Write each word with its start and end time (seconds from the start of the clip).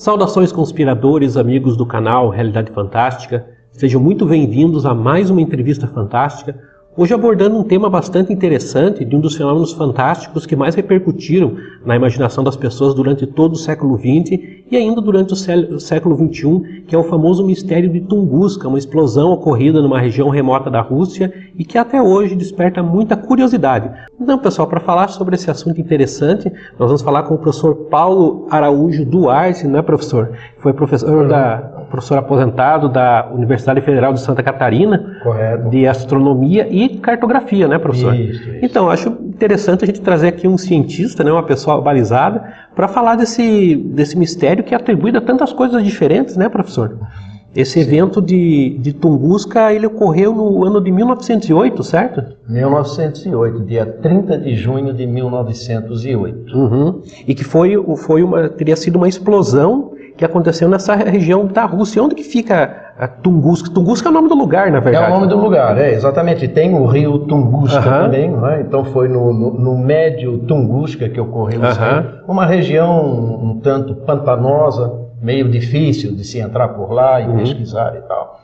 Saudações 0.00 0.50
conspiradores, 0.50 1.36
amigos 1.36 1.76
do 1.76 1.84
canal 1.84 2.30
Realidade 2.30 2.72
Fantástica. 2.72 3.46
Sejam 3.70 4.00
muito 4.00 4.24
bem-vindos 4.24 4.86
a 4.86 4.94
mais 4.94 5.28
uma 5.28 5.42
entrevista 5.42 5.86
fantástica. 5.86 6.58
Hoje 6.96 7.14
abordando 7.14 7.56
um 7.56 7.62
tema 7.62 7.88
bastante 7.88 8.32
interessante 8.32 9.04
de 9.04 9.14
um 9.14 9.20
dos 9.20 9.36
fenômenos 9.36 9.72
fantásticos 9.72 10.44
que 10.44 10.56
mais 10.56 10.74
repercutiram 10.74 11.56
na 11.86 11.94
imaginação 11.94 12.42
das 12.42 12.56
pessoas 12.56 12.94
durante 12.94 13.28
todo 13.28 13.52
o 13.52 13.56
século 13.56 13.96
XX 13.96 14.42
e 14.68 14.76
ainda 14.76 15.00
durante 15.00 15.32
o 15.32 15.78
século 15.78 16.16
XXI, 16.16 16.82
que 16.88 16.94
é 16.94 16.98
o 16.98 17.04
famoso 17.04 17.46
mistério 17.46 17.88
de 17.88 18.00
Tunguska, 18.00 18.66
uma 18.66 18.76
explosão 18.76 19.30
ocorrida 19.30 19.80
numa 19.80 20.00
região 20.00 20.30
remota 20.30 20.68
da 20.68 20.80
Rússia 20.80 21.32
e 21.56 21.64
que 21.64 21.78
até 21.78 22.02
hoje 22.02 22.34
desperta 22.34 22.82
muita 22.82 23.16
curiosidade. 23.16 23.88
Então, 24.20 24.38
pessoal, 24.38 24.66
para 24.66 24.80
falar 24.80 25.08
sobre 25.08 25.36
esse 25.36 25.48
assunto 25.48 25.80
interessante, 25.80 26.52
nós 26.76 26.88
vamos 26.88 27.02
falar 27.02 27.22
com 27.22 27.34
o 27.34 27.38
professor 27.38 27.72
Paulo 27.88 28.48
Araújo 28.50 29.04
Duarte, 29.04 29.64
né, 29.66 29.80
professor? 29.80 30.32
Foi 30.58 30.72
professor 30.72 31.28
da 31.28 31.79
professor 31.90 32.18
aposentado 32.18 32.88
da 32.88 33.28
Universidade 33.32 33.80
Federal 33.80 34.12
de 34.12 34.20
Santa 34.20 34.42
Catarina, 34.42 35.18
Correto. 35.22 35.68
de 35.68 35.86
astronomia 35.86 36.66
e 36.70 36.96
cartografia, 36.98 37.66
né, 37.66 37.78
professor? 37.78 38.14
Isso, 38.14 38.48
isso. 38.48 38.64
Então, 38.64 38.88
acho 38.88 39.08
interessante 39.08 39.84
a 39.84 39.86
gente 39.86 40.00
trazer 40.00 40.28
aqui 40.28 40.46
um 40.46 40.56
cientista, 40.56 41.24
né, 41.24 41.32
uma 41.32 41.42
pessoa 41.42 41.80
balizada, 41.80 42.44
para 42.74 42.86
falar 42.88 43.16
desse, 43.16 43.76
desse 43.76 44.16
mistério 44.16 44.62
que 44.62 44.72
é 44.72 44.76
atribuído 44.76 45.18
a 45.18 45.20
tantas 45.20 45.52
coisas 45.52 45.82
diferentes, 45.82 46.36
né, 46.36 46.48
professor? 46.48 46.96
Esse 47.54 47.80
evento 47.80 48.22
de, 48.22 48.78
de 48.78 48.92
Tunguska, 48.92 49.72
ele 49.72 49.84
ocorreu 49.84 50.32
no 50.32 50.64
ano 50.64 50.80
de 50.80 50.92
1908, 50.92 51.82
certo? 51.82 52.22
1908, 52.48 53.64
dia 53.64 53.84
30 53.84 54.38
de 54.38 54.54
junho 54.54 54.94
de 54.94 55.04
1908. 55.04 56.56
Uhum. 56.56 57.02
E 57.26 57.34
que 57.34 57.42
foi, 57.42 57.74
foi 57.96 58.22
uma, 58.22 58.48
teria 58.48 58.76
sido 58.76 58.96
uma 58.96 59.08
explosão 59.08 59.94
que 60.20 60.24
aconteceu 60.26 60.68
nessa 60.68 60.94
região 60.94 61.46
da 61.46 61.64
Rússia. 61.64 62.02
Onde 62.02 62.14
que 62.14 62.22
fica 62.22 62.92
a 62.98 63.08
Tunguska? 63.08 63.70
Tunguska 63.70 64.08
é 64.08 64.10
o 64.10 64.12
nome 64.12 64.28
do 64.28 64.34
lugar, 64.34 64.70
na 64.70 64.78
verdade. 64.78 65.06
É 65.06 65.08
o 65.08 65.12
nome 65.18 65.26
do 65.26 65.38
lugar, 65.38 65.78
é, 65.78 65.94
exatamente. 65.94 66.46
Tem 66.46 66.74
o 66.74 66.84
rio 66.84 67.20
Tunguska 67.20 67.78
Aham. 67.78 68.02
também, 68.04 68.30
não 68.30 68.46
é? 68.46 68.60
então 68.60 68.84
foi 68.84 69.08
no, 69.08 69.32
no, 69.32 69.50
no 69.54 69.78
médio 69.78 70.36
Tunguska 70.40 71.08
que 71.08 71.18
ocorreu 71.18 71.64
isso. 71.64 71.80
Aham. 71.80 72.00
aí. 72.00 72.04
Uma 72.28 72.44
região 72.44 73.00
um 73.42 73.58
tanto 73.60 73.94
pantanosa, 73.94 74.92
meio 75.22 75.48
difícil 75.48 76.14
de 76.14 76.22
se 76.22 76.38
entrar 76.38 76.68
por 76.68 76.92
lá 76.92 77.18
e 77.18 77.26
Uhum. 77.26 77.38
pesquisar 77.38 77.96
e 77.96 78.02
tal. 78.02 78.40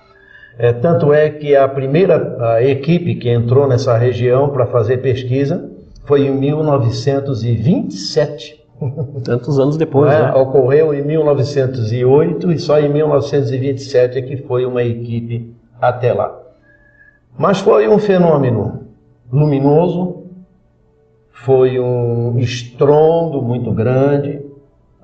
É, 0.59 0.73
tanto 0.73 1.13
é 1.13 1.29
que 1.29 1.55
a 1.55 1.69
primeira 1.69 2.39
a 2.55 2.63
equipe 2.63 3.17
que 3.17 3.29
entrou 3.29 3.69
nessa 3.69 3.95
região 3.99 4.49
para 4.49 4.65
fazer 4.65 4.97
pesquisa 5.03 5.63
foi 6.07 6.23
em 6.27 6.31
1927. 6.35 8.56
Tantos 9.25 9.59
anos 9.59 9.77
depois, 9.77 10.13
é? 10.13 10.23
né? 10.23 10.33
Ocorreu 10.35 10.93
em 10.95 11.03
1908 11.03 12.53
e 12.53 12.59
só 12.59 12.79
em 12.79 12.89
1927 12.93 14.19
é 14.19 14.23
que 14.23 14.37
foi 14.37 14.67
uma 14.67 14.83
equipe 14.83 15.55
até 15.81 16.13
lá. 16.13 16.35
Mas 17.39 17.61
foi 17.61 17.89
um 17.89 17.99
fenômeno 17.99 18.81
luminoso, 19.33 20.25
foi 21.33 21.79
um 21.79 22.39
estrondo 22.39 23.43
muito 23.43 23.71
grande, 23.73 24.41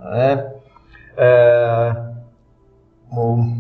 não 0.00 0.14
é? 0.14 0.52
É, 1.16 1.96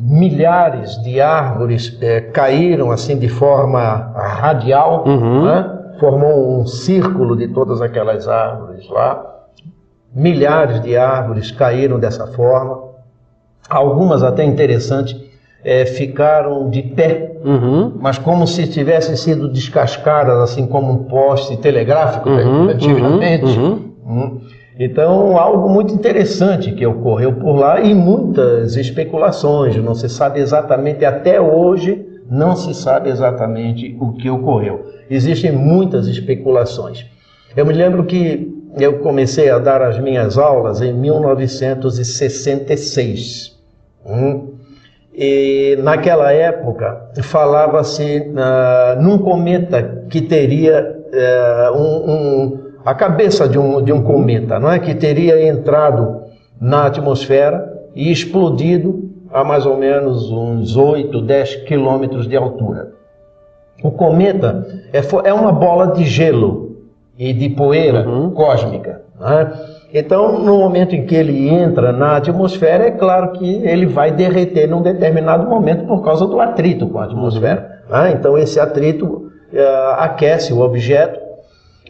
milhares 0.08 0.96
de 1.02 1.20
árvores 1.20 1.96
é, 2.00 2.20
caíram 2.22 2.90
assim 2.90 3.18
de 3.18 3.28
forma 3.28 4.12
radial, 4.14 5.04
Uhum. 5.06 5.44
né? 5.44 5.78
formou 6.00 6.60
um 6.60 6.66
círculo 6.66 7.36
de 7.36 7.48
todas 7.48 7.80
aquelas 7.80 8.26
árvores 8.26 8.88
lá. 8.88 9.41
Milhares 10.14 10.80
de 10.82 10.96
árvores 10.96 11.50
caíram 11.50 11.98
dessa 11.98 12.26
forma. 12.28 12.82
Algumas 13.68 14.22
até 14.22 14.44
interessantes 14.44 15.16
eh, 15.64 15.86
ficaram 15.86 16.68
de 16.68 16.82
pé, 16.82 17.30
Uhum. 17.44 17.92
mas 18.00 18.18
como 18.18 18.46
se 18.46 18.66
tivessem 18.68 19.16
sido 19.16 19.48
descascadas, 19.48 20.38
assim 20.38 20.66
como 20.66 20.92
um 20.92 21.04
poste 21.04 21.56
telegráfico 21.56 22.28
né, 22.30 22.42
Uhum, 22.44 22.68
antigamente. 22.68 23.44
uhum, 23.58 23.78
Hum. 24.06 24.40
Então, 24.78 25.36
algo 25.38 25.68
muito 25.68 25.94
interessante 25.94 26.72
que 26.72 26.84
ocorreu 26.86 27.32
por 27.34 27.54
lá 27.54 27.80
e 27.80 27.94
muitas 27.94 28.74
especulações. 28.76 29.76
Não 29.76 29.94
se 29.94 30.08
sabe 30.08 30.40
exatamente, 30.40 31.04
até 31.04 31.40
hoje, 31.40 32.04
não 32.28 32.56
se 32.56 32.74
sabe 32.74 33.08
exatamente 33.10 33.96
o 34.00 34.12
que 34.12 34.28
ocorreu. 34.30 34.86
Existem 35.10 35.52
muitas 35.52 36.06
especulações. 36.08 37.04
Eu 37.56 37.66
me 37.66 37.72
lembro 37.72 38.04
que 38.04 38.51
eu 38.78 38.98
comecei 39.00 39.50
a 39.50 39.58
dar 39.58 39.82
as 39.82 39.98
minhas 39.98 40.38
aulas 40.38 40.80
em 40.80 40.92
1966. 40.92 43.58
Hum. 44.06 44.52
E 45.14 45.78
naquela 45.82 46.32
época 46.32 47.10
falava-se 47.22 48.32
ah, 48.36 48.96
num 49.00 49.18
cometa 49.18 50.04
que 50.08 50.20
teria 50.22 50.96
eh, 51.12 51.70
um- 51.74 52.10
um- 52.10 52.58
a 52.84 52.94
cabeça 52.94 53.46
de 53.46 53.58
um, 53.58 53.82
de 53.82 53.92
um 53.92 54.02
cometa, 54.02 54.58
não 54.58 54.70
é? 54.72 54.78
Que 54.78 54.94
teria 54.94 55.46
entrado 55.46 56.22
na 56.58 56.86
atmosfera 56.86 57.70
e 57.94 58.10
explodido 58.10 59.10
a 59.30 59.44
mais 59.44 59.66
ou 59.66 59.76
menos 59.76 60.30
uns 60.30 60.74
8, 60.76 61.20
10 61.20 61.56
quilômetros 61.66 62.26
de 62.26 62.34
altura. 62.36 62.92
O 63.82 63.90
cometa 63.90 64.66
é, 64.92 65.00
é 65.28 65.34
uma 65.34 65.52
bola 65.52 65.88
de 65.88 66.04
gelo 66.04 66.71
e 67.18 67.32
de 67.32 67.48
poeira 67.50 68.06
Uhum. 68.08 68.30
cósmica. 68.30 69.02
né? 69.20 69.52
Então, 69.94 70.38
no 70.42 70.58
momento 70.58 70.94
em 70.96 71.04
que 71.04 71.14
ele 71.14 71.48
entra 71.48 71.92
na 71.92 72.16
atmosfera, 72.16 72.86
é 72.86 72.90
claro 72.90 73.32
que 73.32 73.56
ele 73.64 73.84
vai 73.86 74.10
derreter 74.10 74.66
num 74.66 74.80
determinado 74.82 75.48
momento 75.48 75.86
por 75.86 76.02
causa 76.02 76.26
do 76.26 76.40
atrito 76.40 76.88
com 76.88 76.98
a 76.98 77.04
atmosfera. 77.04 77.80
né? 77.90 78.12
Então, 78.18 78.36
esse 78.38 78.58
atrito 78.58 79.30
eh, 79.52 79.94
aquece 79.98 80.52
o 80.52 80.60
objeto 80.60 81.20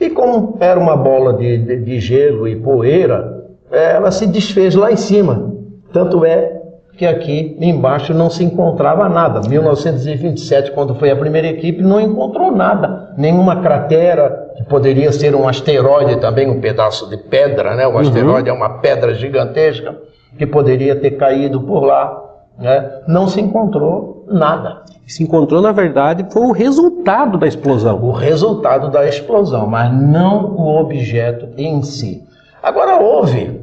e 0.00 0.10
como 0.10 0.56
era 0.58 0.80
uma 0.80 0.96
bola 0.96 1.32
de, 1.34 1.58
de- 1.58 1.76
de 1.76 2.00
gelo 2.00 2.48
e 2.48 2.56
poeira, 2.56 3.44
eh, 3.70 3.92
ela 3.94 4.10
se 4.10 4.26
desfez 4.26 4.74
lá 4.74 4.90
em 4.90 4.96
cima. 4.96 5.52
Tanto 5.92 6.24
é 6.24 6.60
que 6.96 7.06
aqui 7.06 7.56
embaixo 7.60 8.12
não 8.12 8.28
se 8.28 8.44
encontrava 8.44 9.08
nada. 9.08 9.48
1927, 9.48 10.72
quando 10.72 10.94
foi 10.94 11.10
a 11.10 11.16
primeira 11.16 11.48
equipe, 11.48 11.82
não 11.82 12.00
encontrou 12.00 12.54
nada. 12.54 13.14
Nenhuma 13.16 13.62
cratera, 13.62 14.50
que 14.56 14.64
poderia 14.64 15.10
ser 15.10 15.34
um 15.34 15.48
asteroide 15.48 16.16
também, 16.20 16.48
um 16.50 16.60
pedaço 16.60 17.08
de 17.08 17.16
pedra, 17.16 17.74
né? 17.74 17.86
O 17.86 17.98
asteroide 17.98 18.50
é 18.50 18.52
uma 18.52 18.78
pedra 18.80 19.14
gigantesca 19.14 19.96
que 20.36 20.46
poderia 20.46 20.94
ter 20.96 21.12
caído 21.12 21.60
por 21.62 21.84
lá. 21.84 22.20
Né? 22.58 23.00
Não 23.08 23.26
se 23.26 23.40
encontrou 23.40 24.26
nada. 24.30 24.82
Se 25.06 25.22
encontrou, 25.22 25.60
na 25.60 25.72
verdade, 25.72 26.26
foi 26.30 26.42
o 26.42 26.52
resultado 26.52 27.38
da 27.38 27.46
explosão. 27.46 28.02
O 28.02 28.12
resultado 28.12 28.90
da 28.90 29.06
explosão, 29.08 29.66
mas 29.66 29.92
não 29.92 30.54
o 30.54 30.78
objeto 30.78 31.48
em 31.56 31.82
si. 31.82 32.22
Agora 32.62 33.00
houve 33.02 33.61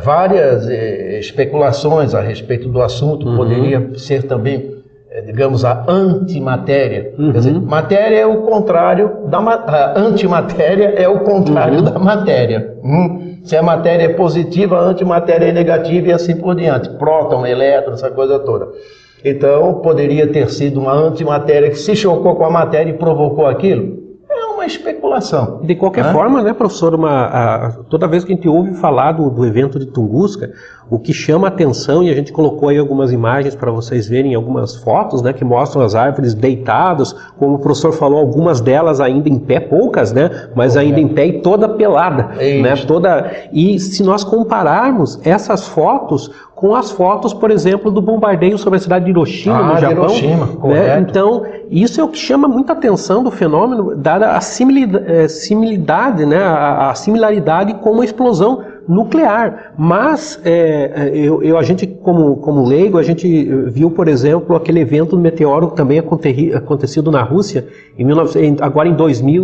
várias 0.00 0.68
eh, 0.68 1.18
especulações 1.18 2.14
a 2.14 2.20
respeito 2.20 2.68
do 2.68 2.80
assunto, 2.80 3.24
poderia 3.36 3.90
ser 3.96 4.22
também, 4.24 4.76
eh, 5.10 5.22
digamos, 5.22 5.64
a 5.64 5.84
antimatéria. 5.88 7.12
Uhum. 7.18 7.32
Quer 7.32 7.38
dizer, 7.38 7.60
matéria 7.60 8.18
é 8.18 8.26
o 8.26 8.42
contrário 8.42 9.26
da 9.26 9.38
a 9.38 9.98
antimatéria 9.98 10.94
é 10.96 11.08
o 11.08 11.20
contrário 11.20 11.82
da 11.82 11.98
matéria. 11.98 12.76
Hum? 12.84 13.38
Se 13.42 13.56
a 13.56 13.62
matéria 13.62 14.04
é 14.04 14.08
positiva, 14.10 14.78
a 14.78 14.82
antimatéria 14.82 15.46
é 15.46 15.52
negativa 15.52 16.08
e 16.08 16.12
assim 16.12 16.36
por 16.36 16.54
diante. 16.54 16.88
Próton, 16.90 17.44
elétron, 17.44 17.94
essa 17.94 18.10
coisa 18.10 18.38
toda. 18.38 18.68
Então, 19.24 19.74
poderia 19.74 20.28
ter 20.28 20.48
sido 20.48 20.80
uma 20.80 20.92
antimatéria 20.92 21.70
que 21.70 21.78
se 21.78 21.96
chocou 21.96 22.36
com 22.36 22.44
a 22.44 22.50
matéria 22.50 22.90
e 22.90 22.94
provocou 22.94 23.46
aquilo? 23.46 24.01
Uma 24.62 24.66
especulação. 24.68 25.60
De 25.64 25.74
qualquer 25.74 26.04
Hã? 26.06 26.12
forma, 26.12 26.40
né, 26.40 26.52
professor, 26.54 26.94
uma, 26.94 27.24
a- 27.26 27.70
toda 27.90 28.06
vez 28.06 28.22
que 28.22 28.32
a 28.32 28.36
gente 28.36 28.48
ouve 28.48 28.74
falar 28.74 29.10
do, 29.10 29.28
do 29.28 29.44
evento 29.44 29.76
de 29.76 29.86
Tunguska, 29.86 30.52
o 30.90 30.98
que 30.98 31.12
chama 31.12 31.46
a 31.46 31.48
atenção, 31.48 32.02
e 32.02 32.10
a 32.10 32.14
gente 32.14 32.32
colocou 32.32 32.68
aí 32.68 32.78
algumas 32.78 33.12
imagens 33.12 33.54
para 33.54 33.70
vocês 33.70 34.08
verem, 34.08 34.34
algumas 34.34 34.76
fotos, 34.76 35.22
né, 35.22 35.32
que 35.32 35.44
mostram 35.44 35.82
as 35.82 35.94
árvores 35.94 36.34
deitadas, 36.34 37.14
como 37.38 37.54
o 37.54 37.58
professor 37.58 37.92
falou, 37.92 38.18
algumas 38.18 38.60
delas 38.60 39.00
ainda 39.00 39.28
em 39.28 39.38
pé, 39.38 39.60
poucas, 39.60 40.12
né, 40.12 40.48
mas 40.54 40.76
ainda 40.76 41.00
em 41.00 41.08
pé 41.08 41.26
e 41.26 41.40
toda 41.40 41.68
pelada, 41.68 42.30
É 42.38 42.60
né, 42.60 42.76
toda. 42.76 43.30
E 43.52 43.78
se 43.78 44.02
nós 44.02 44.22
compararmos 44.24 45.18
essas 45.24 45.66
fotos 45.66 46.30
com 46.54 46.74
as 46.74 46.92
fotos, 46.92 47.34
por 47.34 47.50
exemplo, 47.50 47.90
do 47.90 48.00
bombardeio 48.00 48.56
sobre 48.56 48.76
a 48.76 48.80
cidade 48.80 49.04
de 49.04 49.10
Hiroshima, 49.10 49.56
Ah, 49.56 49.62
no 49.74 49.78
Japão, 49.78 50.04
Hiroshima, 50.04 50.46
né, 50.68 51.00
então, 51.00 51.42
isso 51.70 52.00
é 52.00 52.04
o 52.04 52.08
que 52.08 52.18
chama 52.18 52.46
muita 52.46 52.72
atenção 52.72 53.22
do 53.24 53.30
fenômeno, 53.30 53.96
dada 53.96 54.32
a 54.32 54.36
eh, 54.38 55.28
similidade, 55.28 56.24
né, 56.26 56.36
a, 56.36 56.90
a 56.90 56.94
similaridade 56.94 57.74
com 57.74 57.90
uma 57.90 58.04
explosão 58.04 58.62
nuclear. 58.88 59.72
Mas 59.78 60.40
eh, 60.44 60.92
eh, 60.94 61.10
eu, 61.14 61.42
eu- 61.42 61.58
a 61.58 61.62
gente, 61.62 61.86
como, 61.86 62.36
como 62.36 62.64
leigo, 62.66 62.98
a 62.98 63.02
gente 63.02 63.44
viu, 63.70 63.90
por 63.90 64.08
exemplo, 64.08 64.54
aquele 64.56 64.80
evento 64.80 65.16
meteoro 65.16 65.68
também 65.68 65.98
aconte- 65.98 66.52
acontecido 66.54 67.10
na 67.10 67.22
Rússia, 67.22 67.66
em 67.98 68.04
19, 68.06 68.38
em- 68.40 68.56
agora 68.60 68.88
em 68.88 68.94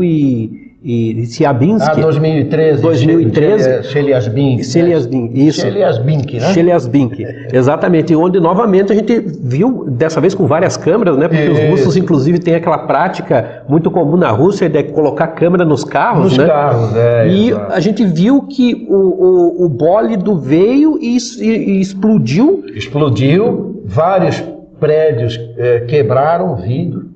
e 0.05 0.68
Siabinsky. 0.81 2.01
Ah, 2.01 2.03
2013. 2.03 2.81
2013. 2.83 3.83
Chelyabinsk. 3.83 4.71
Chelyabinsk, 4.73 5.37
isso. 5.37 5.61
Chelyabinsk, 5.61 6.33
né? 6.35 6.53
Chelyabinsk, 6.53 7.21
exatamente. 7.53 8.15
Onde, 8.15 8.39
novamente, 8.39 8.93
a 8.93 8.95
gente 8.95 9.19
viu, 9.19 9.87
dessa 9.89 10.21
vez 10.21 10.37
com 10.37 10.47
várias 10.47 10.77
câmeras, 10.77 11.17
né? 11.17 11.27
Porque 11.27 11.49
os 11.49 11.59
russos, 11.71 11.97
inclusive, 11.97 12.39
têm 12.39 12.55
aquela 12.55 12.79
prática 12.79 13.65
muito 13.69 13.91
comum 13.91 14.17
na 14.17 14.31
Rússia 14.31 14.69
de 14.69 14.85
colocar 14.85 15.29
câmera 15.29 15.65
nos 15.65 15.83
carros, 15.83 16.25
nos 16.25 16.39
né? 16.39 16.47
carros, 16.47 16.97
é. 16.97 17.29
E 17.29 17.53
a 17.53 17.81
gente 17.81 18.05
viu 18.05 18.43
que 18.43 18.87
o, 18.89 18.95
o, 18.95 19.65
o 19.65 19.69
bólido 19.69 20.39
veio 20.39 20.97
e, 21.03 21.17
e, 21.41 21.45
e 21.45 21.81
explodiu. 21.81 22.63
Explodiu, 22.73 23.83
vários 23.85 24.41
prédios 24.79 25.41
é, 25.57 25.81
quebraram 25.81 26.55
vidro. 26.55 27.08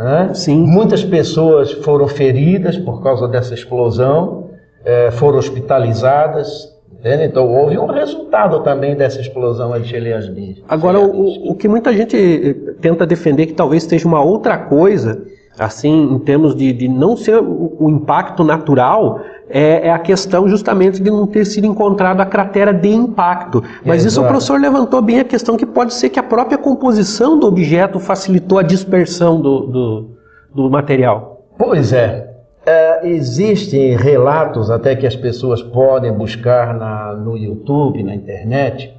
Né? 0.00 0.30
Sim. 0.32 0.66
Muitas 0.66 1.04
pessoas 1.04 1.72
foram 1.72 2.08
feridas 2.08 2.78
por 2.78 3.02
causa 3.02 3.28
dessa 3.28 3.52
explosão, 3.52 4.48
é, 4.82 5.10
foram 5.10 5.38
hospitalizadas. 5.38 6.70
Entende? 6.98 7.24
Então 7.24 7.48
houve 7.48 7.78
um 7.78 7.86
resultado 7.86 8.60
também 8.62 8.94
dessa 8.94 9.20
explosão 9.20 9.72
de 9.80 9.88
Chelyabinsk. 9.88 10.62
Agora, 10.68 11.00
o, 11.00 11.50
o 11.50 11.54
que 11.54 11.66
muita 11.66 11.94
gente 11.94 12.14
eh, 12.14 12.72
tenta 12.78 13.06
defender 13.06 13.46
que 13.46 13.54
talvez 13.54 13.84
seja 13.84 14.06
uma 14.06 14.22
outra 14.22 14.58
coisa, 14.58 15.22
assim, 15.58 16.14
em 16.14 16.18
termos 16.18 16.54
de, 16.54 16.72
de 16.72 16.88
não 16.88 17.16
ser 17.16 17.38
o, 17.38 17.76
o 17.78 17.90
impacto 17.90 18.42
natural, 18.42 19.20
é, 19.48 19.88
é, 19.88 19.90
a 19.90 19.98
questão 19.98 20.48
justamente 20.48 21.02
de 21.02 21.10
não 21.10 21.26
ter 21.26 21.44
sido 21.44 21.66
encontrada 21.66 22.22
a 22.22 22.26
cratera 22.26 22.72
de 22.72 22.88
impacto. 22.88 23.62
Mas 23.84 24.04
isso 24.04 24.22
o 24.22 24.26
professor 24.26 24.60
levantou 24.60 25.02
bem 25.02 25.20
a 25.20 25.24
questão 25.24 25.56
que 25.56 25.66
pode 25.66 25.92
ser 25.92 26.08
que 26.08 26.20
a 26.20 26.22
própria 26.22 26.56
composição 26.56 27.38
do 27.38 27.46
objeto 27.46 27.98
facilitou 27.98 28.58
a 28.58 28.62
dispersão 28.62 29.40
do, 29.40 29.66
do, 29.66 30.10
do 30.54 30.70
material. 30.70 31.44
Pois 31.58 31.92
é. 31.92 32.32
é. 32.64 33.08
Existem 33.08 33.96
relatos 33.96 34.70
até 34.70 34.94
que 34.94 35.06
as 35.06 35.16
pessoas 35.16 35.62
podem 35.62 36.12
buscar 36.12 36.72
na, 36.74 37.14
no 37.14 37.36
YouTube, 37.36 38.02
na 38.04 38.14
internet. 38.14 38.96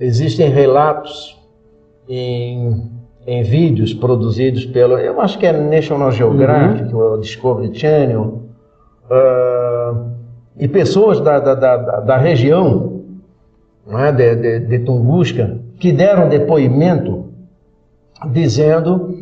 Existem 0.00 0.48
relatos 0.48 1.36
em, 2.08 2.90
em 3.28 3.42
vídeos 3.42 3.92
produzidos 3.92 4.64
pelo, 4.64 4.96
eu 4.96 5.20
acho 5.20 5.38
que 5.38 5.44
é 5.44 5.52
National 5.52 6.10
Geographic, 6.10 6.94
uhum. 6.94 6.98
ou 6.98 7.20
Discovery 7.20 7.78
Channel, 7.78 8.42
uh, 9.10 10.06
e 10.58 10.66
pessoas 10.66 11.20
da, 11.20 11.38
da, 11.38 11.54
da, 11.54 11.76
da 11.76 12.16
região 12.16 13.02
né, 13.86 14.10
de, 14.12 14.34
de, 14.34 14.60
de 14.60 14.78
Tunguska 14.78 15.58
que 15.78 15.92
deram 15.92 16.30
depoimento 16.30 17.26
dizendo 18.32 19.14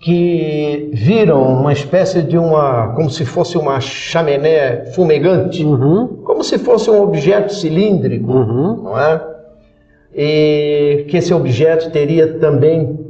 que 0.00 0.90
viram 0.94 1.42
uma 1.42 1.74
espécie 1.74 2.22
de 2.22 2.38
uma, 2.38 2.94
como 2.94 3.10
se 3.10 3.26
fosse 3.26 3.58
uma 3.58 3.80
chaminé 3.80 4.86
fumegante, 4.94 5.62
uhum. 5.62 6.22
como 6.24 6.42
se 6.42 6.58
fosse 6.58 6.90
um 6.90 7.02
objeto 7.02 7.52
cilíndrico, 7.52 8.32
uhum. 8.32 8.82
não 8.82 8.98
é? 8.98 9.22
E 10.14 11.04
que 11.08 11.18
esse 11.18 11.32
objeto 11.32 11.90
teria 11.90 12.38
também 12.38 13.01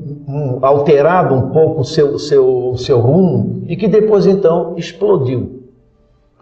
alterado 0.61 1.35
um 1.35 1.51
pouco 1.51 1.81
o 1.81 1.85
seu, 1.85 2.19
seu, 2.19 2.75
seu 2.77 3.01
rumo 3.01 3.63
e 3.67 3.77
que 3.77 3.89
depois 3.89 4.27
então 4.27 4.75
explodiu. 4.77 5.63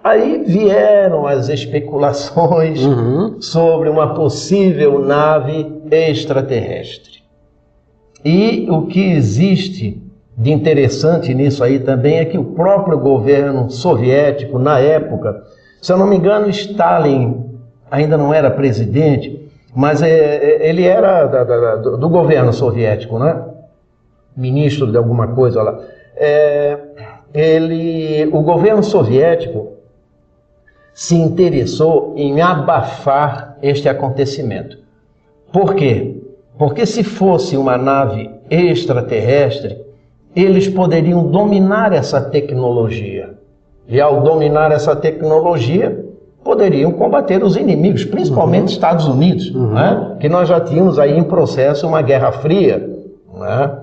Aí 0.02 0.42
vieram 0.46 1.26
as 1.26 1.48
especulações 1.48 2.82
uhum. 2.82 3.40
sobre 3.40 3.88
uma 3.88 4.14
possível 4.14 4.98
nave 4.98 5.80
extraterrestre. 5.90 7.20
E 8.24 8.66
o 8.70 8.86
que 8.86 9.12
existe 9.12 10.02
de 10.36 10.50
interessante 10.50 11.34
nisso 11.34 11.62
aí 11.62 11.78
também 11.78 12.18
é 12.18 12.24
que 12.24 12.38
o 12.38 12.44
próprio 12.44 12.98
governo 12.98 13.70
soviético, 13.70 14.58
na 14.58 14.78
época, 14.78 15.42
se 15.82 15.92
eu 15.92 15.98
não 15.98 16.06
me 16.06 16.16
engano, 16.16 16.48
Stalin 16.48 17.44
ainda 17.90 18.16
não 18.16 18.32
era 18.32 18.50
presidente, 18.50 19.50
mas 19.74 20.02
é, 20.02 20.08
é, 20.08 20.68
ele 20.68 20.84
era 20.84 21.26
do 21.26 22.08
governo 22.08 22.52
soviético, 22.52 23.18
né? 23.18 23.49
Ministro 24.36 24.90
de 24.90 24.96
alguma 24.96 25.28
coisa 25.28 25.62
lá. 25.62 25.80
É, 26.16 26.78
ele, 27.32 28.28
o 28.32 28.42
governo 28.42 28.82
soviético 28.82 29.72
se 30.92 31.14
interessou 31.14 32.14
em 32.16 32.40
abafar 32.40 33.56
este 33.62 33.88
acontecimento. 33.88 34.78
Por 35.52 35.74
quê? 35.74 36.16
Porque 36.58 36.84
se 36.84 37.02
fosse 37.02 37.56
uma 37.56 37.78
nave 37.78 38.30
extraterrestre, 38.50 39.78
eles 40.34 40.68
poderiam 40.68 41.26
dominar 41.26 41.92
essa 41.92 42.20
tecnologia. 42.20 43.34
E 43.88 44.00
ao 44.00 44.22
dominar 44.22 44.70
essa 44.70 44.94
tecnologia, 44.94 46.04
poderiam 46.44 46.92
combater 46.92 47.42
os 47.42 47.56
inimigos, 47.56 48.04
principalmente 48.04 48.66
os 48.66 48.72
uhum. 48.72 48.76
Estados 48.76 49.08
Unidos, 49.08 49.54
uhum. 49.54 49.72
né? 49.72 50.16
que 50.20 50.28
nós 50.28 50.48
já 50.48 50.60
tínhamos 50.60 50.98
aí 50.98 51.16
em 51.16 51.24
processo 51.24 51.86
uma 51.86 52.02
guerra 52.02 52.32
fria. 52.32 52.88
Né? 53.34 53.78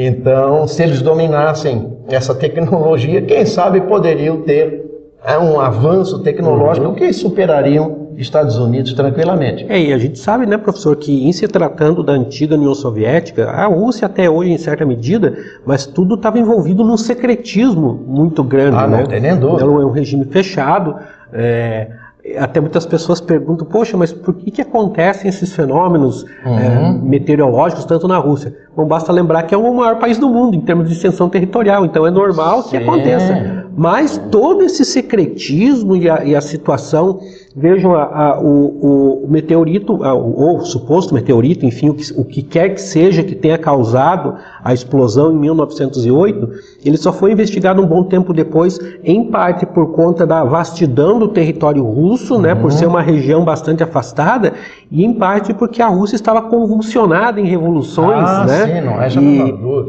Então, 0.00 0.64
se 0.68 0.80
eles 0.80 1.02
dominassem 1.02 1.98
essa 2.06 2.32
tecnologia, 2.32 3.20
quem 3.20 3.44
sabe 3.44 3.80
poderiam 3.80 4.42
ter 4.42 4.86
é 5.24 5.36
um 5.36 5.58
avanço 5.58 6.22
tecnológico 6.22 6.86
uhum. 6.86 6.94
que 6.94 7.12
superariam 7.12 8.10
Estados 8.16 8.56
Unidos 8.58 8.92
tranquilamente. 8.92 9.66
É, 9.68 9.80
e 9.80 9.92
a 9.92 9.98
gente 9.98 10.16
sabe, 10.20 10.46
né, 10.46 10.56
professor, 10.56 10.94
que 10.94 11.26
em 11.26 11.32
se 11.32 11.48
tratando 11.48 12.04
da 12.04 12.12
antiga 12.12 12.54
União 12.54 12.76
Soviética, 12.76 13.50
a 13.50 13.66
Rússia 13.66 14.06
até 14.06 14.30
hoje 14.30 14.52
em 14.52 14.58
certa 14.58 14.86
medida, 14.86 15.36
mas 15.66 15.84
tudo 15.84 16.14
estava 16.14 16.38
envolvido 16.38 16.84
num 16.84 16.96
secretismo 16.96 18.00
muito 18.06 18.44
grande. 18.44 18.76
Ah, 18.76 18.86
né? 18.86 18.98
não 18.98 19.06
tem 19.08 19.20
nem 19.20 19.36
dúvida. 19.36 19.64
Então, 19.64 19.82
é 19.82 19.84
um 19.84 19.90
regime 19.90 20.24
fechado. 20.26 20.94
É, 21.32 21.88
até 22.36 22.60
muitas 22.60 22.84
pessoas 22.84 23.20
perguntam, 23.20 23.66
poxa, 23.66 23.96
mas 23.96 24.12
por 24.12 24.34
que, 24.34 24.50
que 24.50 24.62
acontecem 24.62 25.28
esses 25.28 25.52
fenômenos 25.52 26.24
uhum. 26.44 26.58
é, 26.58 26.92
meteorológicos 27.02 27.84
tanto 27.84 28.08
na 28.08 28.18
Rússia? 28.18 28.54
Bom, 28.76 28.86
basta 28.86 29.12
lembrar 29.12 29.44
que 29.44 29.54
é 29.54 29.58
o 29.58 29.74
maior 29.74 29.98
país 29.98 30.18
do 30.18 30.28
mundo 30.28 30.56
em 30.56 30.60
termos 30.60 30.88
de 30.88 30.94
extensão 30.94 31.28
territorial, 31.28 31.84
então 31.84 32.06
é 32.06 32.10
normal 32.10 32.62
Sim. 32.62 32.70
que 32.70 32.76
aconteça. 32.78 33.66
Mas 33.76 34.18
todo 34.30 34.64
esse 34.64 34.84
secretismo 34.84 35.96
e 35.96 36.10
a, 36.10 36.24
e 36.24 36.34
a 36.34 36.40
situação 36.40 37.20
Vejam 37.60 37.92
a, 37.92 38.04
a, 38.04 38.40
o, 38.40 39.24
o, 39.24 39.26
meteorito, 39.28 40.04
a, 40.04 40.14
o, 40.14 40.58
o, 40.58 40.60
suposto 40.60 41.12
meteorito, 41.12 41.66
enfim, 41.66 41.88
o 41.88 41.94
que, 41.94 42.12
o 42.16 42.24
que 42.24 42.40
quer 42.40 42.68
que 42.68 42.80
seja 42.80 43.24
que 43.24 43.34
tenha 43.34 43.58
causado 43.58 44.36
a 44.62 44.72
explosão 44.72 45.32
em 45.32 45.36
1908, 45.38 46.48
ele 46.84 46.96
só 46.96 47.12
foi 47.12 47.32
investigado 47.32 47.82
um 47.82 47.86
bom 47.86 48.04
tempo 48.04 48.32
depois, 48.32 48.78
em 49.02 49.24
parte 49.24 49.66
por 49.66 49.92
conta 49.92 50.24
da 50.24 50.44
vastidão 50.44 51.18
do 51.18 51.26
território 51.26 51.82
russo, 51.82 52.36
uhum. 52.36 52.42
né, 52.42 52.54
por 52.54 52.70
ser 52.70 52.86
uma 52.86 53.02
região 53.02 53.44
bastante 53.44 53.82
afastada, 53.82 54.52
e 54.88 55.04
em 55.04 55.12
parte 55.12 55.52
porque 55.52 55.82
a 55.82 55.88
Rússia 55.88 56.14
estava 56.14 56.42
convulsionada 56.42 57.40
em 57.40 57.44
revoluções, 57.44 58.28
ah, 58.28 58.44
né? 58.46 58.66
Sim, 58.66 58.80
não 58.86 59.02
é 59.02 59.08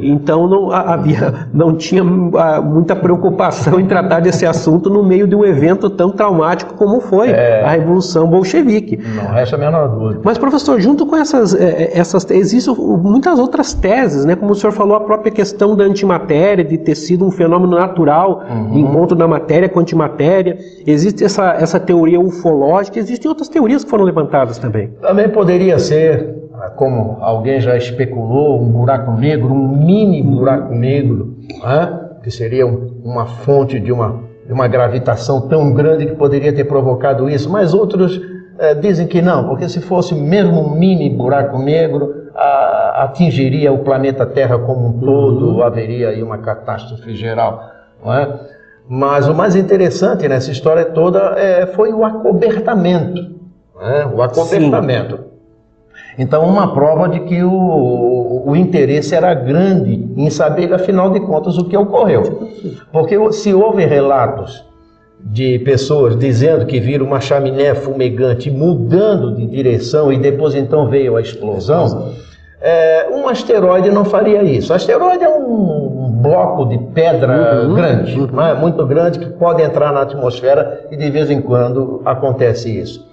e, 0.01 0.09
então 0.09 0.47
não 0.47 0.71
havia, 0.71 1.47
não 1.53 1.75
tinha 1.75 2.01
ah, 2.01 2.59
muita 2.61 2.95
preocupação 2.95 3.79
em 3.79 3.85
tratar 3.85 4.21
desse 4.21 4.45
assunto 4.45 4.89
no 4.89 5.03
meio 5.03 5.27
de 5.27 5.35
um 5.35 5.45
evento 5.45 5.87
tão 5.87 6.09
traumático 6.09 6.73
como 6.73 6.99
foi. 6.99 7.29
É 7.29 7.58
a 7.65 7.71
Revolução 7.71 8.27
Bolchevique. 8.27 8.97
Não 8.97 9.31
resta 9.31 9.55
a 9.55 9.59
menor 9.59 9.87
dúvida. 9.87 10.21
Mas, 10.23 10.37
professor, 10.37 10.79
junto 10.79 11.05
com 11.05 11.15
essas, 11.15 11.53
é, 11.53 11.83
é, 11.83 11.97
essas 11.97 12.29
existem 12.31 12.73
muitas 12.75 13.39
outras 13.39 13.73
teses, 13.73 14.25
né? 14.25 14.35
Como 14.35 14.51
o 14.51 14.55
senhor 14.55 14.71
falou, 14.73 14.95
a 14.95 14.99
própria 14.99 15.31
questão 15.31 15.75
da 15.75 15.83
antimatéria, 15.83 16.63
de 16.63 16.77
ter 16.77 16.95
sido 16.95 17.25
um 17.25 17.31
fenômeno 17.31 17.77
natural, 17.77 18.43
uhum. 18.49 18.71
de 18.71 18.79
encontro 18.79 19.15
da 19.15 19.27
matéria 19.27 19.69
com 19.69 19.79
antimatéria. 19.79 20.57
Existe 20.85 21.23
essa, 21.23 21.53
essa 21.53 21.79
teoria 21.79 22.19
ufológica, 22.19 22.99
existem 22.99 23.29
outras 23.29 23.49
teorias 23.49 23.83
que 23.83 23.89
foram 23.89 24.05
levantadas 24.05 24.57
também. 24.57 24.89
Também 25.01 25.29
poderia 25.29 25.79
ser, 25.79 26.35
como 26.75 27.17
alguém 27.21 27.59
já 27.59 27.75
especulou, 27.77 28.61
um 28.61 28.71
buraco 28.71 29.11
negro, 29.11 29.53
um 29.53 29.67
mini 29.85 30.21
buraco 30.21 30.73
negro, 30.73 31.35
né? 31.63 31.99
que 32.23 32.31
seria 32.31 32.65
uma 32.67 33.25
fonte 33.25 33.79
de 33.79 33.91
uma 33.91 34.28
uma 34.53 34.67
gravitação 34.67 35.47
tão 35.47 35.71
grande 35.73 36.05
que 36.05 36.15
poderia 36.15 36.53
ter 36.53 36.65
provocado 36.65 37.29
isso, 37.29 37.49
mas 37.49 37.73
outros 37.73 38.19
eh, 38.57 38.73
dizem 38.73 39.07
que 39.07 39.21
não, 39.21 39.47
porque 39.47 39.69
se 39.69 39.79
fosse 39.79 40.15
mesmo 40.15 40.59
um 40.59 40.71
mini 40.71 41.09
buraco 41.09 41.59
negro, 41.59 42.29
a, 42.35 43.03
atingiria 43.03 43.71
o 43.71 43.79
planeta 43.79 44.25
Terra 44.25 44.57
como 44.57 44.87
um 44.87 44.99
todo, 44.99 45.55
uhum. 45.55 45.63
haveria 45.63 46.09
aí 46.09 46.23
uma 46.23 46.39
catástrofe 46.39 47.15
geral. 47.15 47.63
Não 48.03 48.13
é? 48.13 48.39
Mas 48.87 49.27
o 49.27 49.35
mais 49.35 49.55
interessante 49.55 50.27
nessa 50.27 50.51
história 50.51 50.85
toda 50.85 51.35
é, 51.37 51.67
foi 51.67 51.93
o 51.93 52.03
acobertamento. 52.03 53.37
É? 53.79 54.05
O 54.05 54.21
acobertamento. 54.21 55.17
Sim. 55.17 55.28
Então, 56.17 56.45
uma 56.45 56.73
prova 56.73 57.07
de 57.07 57.21
que 57.21 57.41
o, 57.43 58.43
o 58.45 58.55
interesse 58.55 59.15
era 59.15 59.33
grande 59.33 60.07
em 60.17 60.29
saber, 60.29 60.73
afinal 60.73 61.09
de 61.11 61.19
contas, 61.21 61.57
o 61.57 61.65
que 61.65 61.77
ocorreu. 61.77 62.49
Porque 62.91 63.17
se 63.31 63.53
houve 63.53 63.85
relatos 63.85 64.65
de 65.21 65.59
pessoas 65.59 66.17
dizendo 66.17 66.65
que 66.65 66.79
viram 66.79 67.05
uma 67.05 67.19
chaminé 67.19 67.75
fumegante 67.75 68.49
mudando 68.49 69.35
de 69.35 69.45
direção 69.45 70.11
e 70.11 70.17
depois 70.17 70.55
então 70.55 70.87
veio 70.87 71.15
a 71.17 71.21
explosão, 71.21 72.13
É, 72.61 73.07
um 73.13 73.25
asteroide 73.29 73.89
não 73.89 74.03
faria 74.03 74.43
isso. 74.43 74.73
asteroide 74.73 75.23
é 75.23 75.29
um 75.29 76.11
bloco 76.21 76.65
de 76.65 76.77
pedra 76.93 77.63
uhum, 77.63 77.73
grande, 77.73 78.19
uhum. 78.19 78.41
É? 78.41 78.53
muito 78.53 78.85
grande, 78.85 79.17
que 79.17 79.27
pode 79.27 79.61
entrar 79.61 79.93
na 79.93 80.01
atmosfera 80.01 80.81
e 80.91 80.97
de 80.97 81.09
vez 81.09 81.31
em 81.31 81.41
quando 81.41 82.01
acontece 82.03 82.69
isso. 82.77 83.07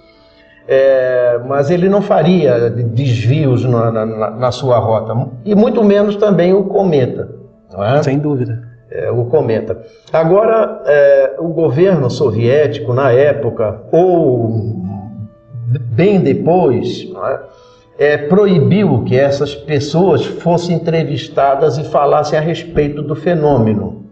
É, 0.67 1.39
mas 1.47 1.69
ele 1.69 1.87
não 1.87 2.01
faria 2.01 2.69
desvios 2.69 3.63
na, 3.63 3.89
na, 3.89 4.31
na, 4.31 4.51
sua 4.51 4.77
rota, 4.77 5.15
e 5.45 5.55
muito 5.55 5.81
menos 5.81 6.17
também 6.17 6.53
o 6.53 6.65
cometa. 6.65 7.29
É? 7.73 8.03
Sem 8.03 8.19
dúvida. 8.19 8.67
É, 8.91 9.09
o 9.09 9.25
cometa. 9.25 9.81
Agora, 10.11 10.81
é, 10.85 11.35
o 11.39 11.49
governo 11.49 12.09
soviético, 12.09 12.93
na 12.93 13.11
época, 13.11 13.81
ou 13.91 14.75
bem 15.91 16.19
depois, 16.19 17.07
é? 17.97 18.13
é, 18.13 18.17
proibiu 18.17 19.03
que 19.03 19.17
essas 19.17 19.55
pessoas 19.55 20.25
fossem 20.25 20.75
entrevistadas 20.75 21.77
e 21.77 21.83
falassem 21.85 22.37
a 22.37 22.41
respeito 22.41 23.01
do 23.01 23.15
fenômeno. 23.15 24.05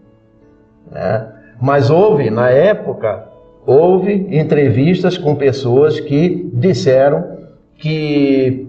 Né? 0.90 1.28
Mas 1.62 1.90
houve, 1.90 2.30
na 2.30 2.50
época, 2.50 3.35
houve 3.66 4.28
entrevistas 4.32 5.18
com 5.18 5.36
pessoas 5.36 6.00
que 6.00 6.50
disseram 6.54 7.36
que 7.78 8.68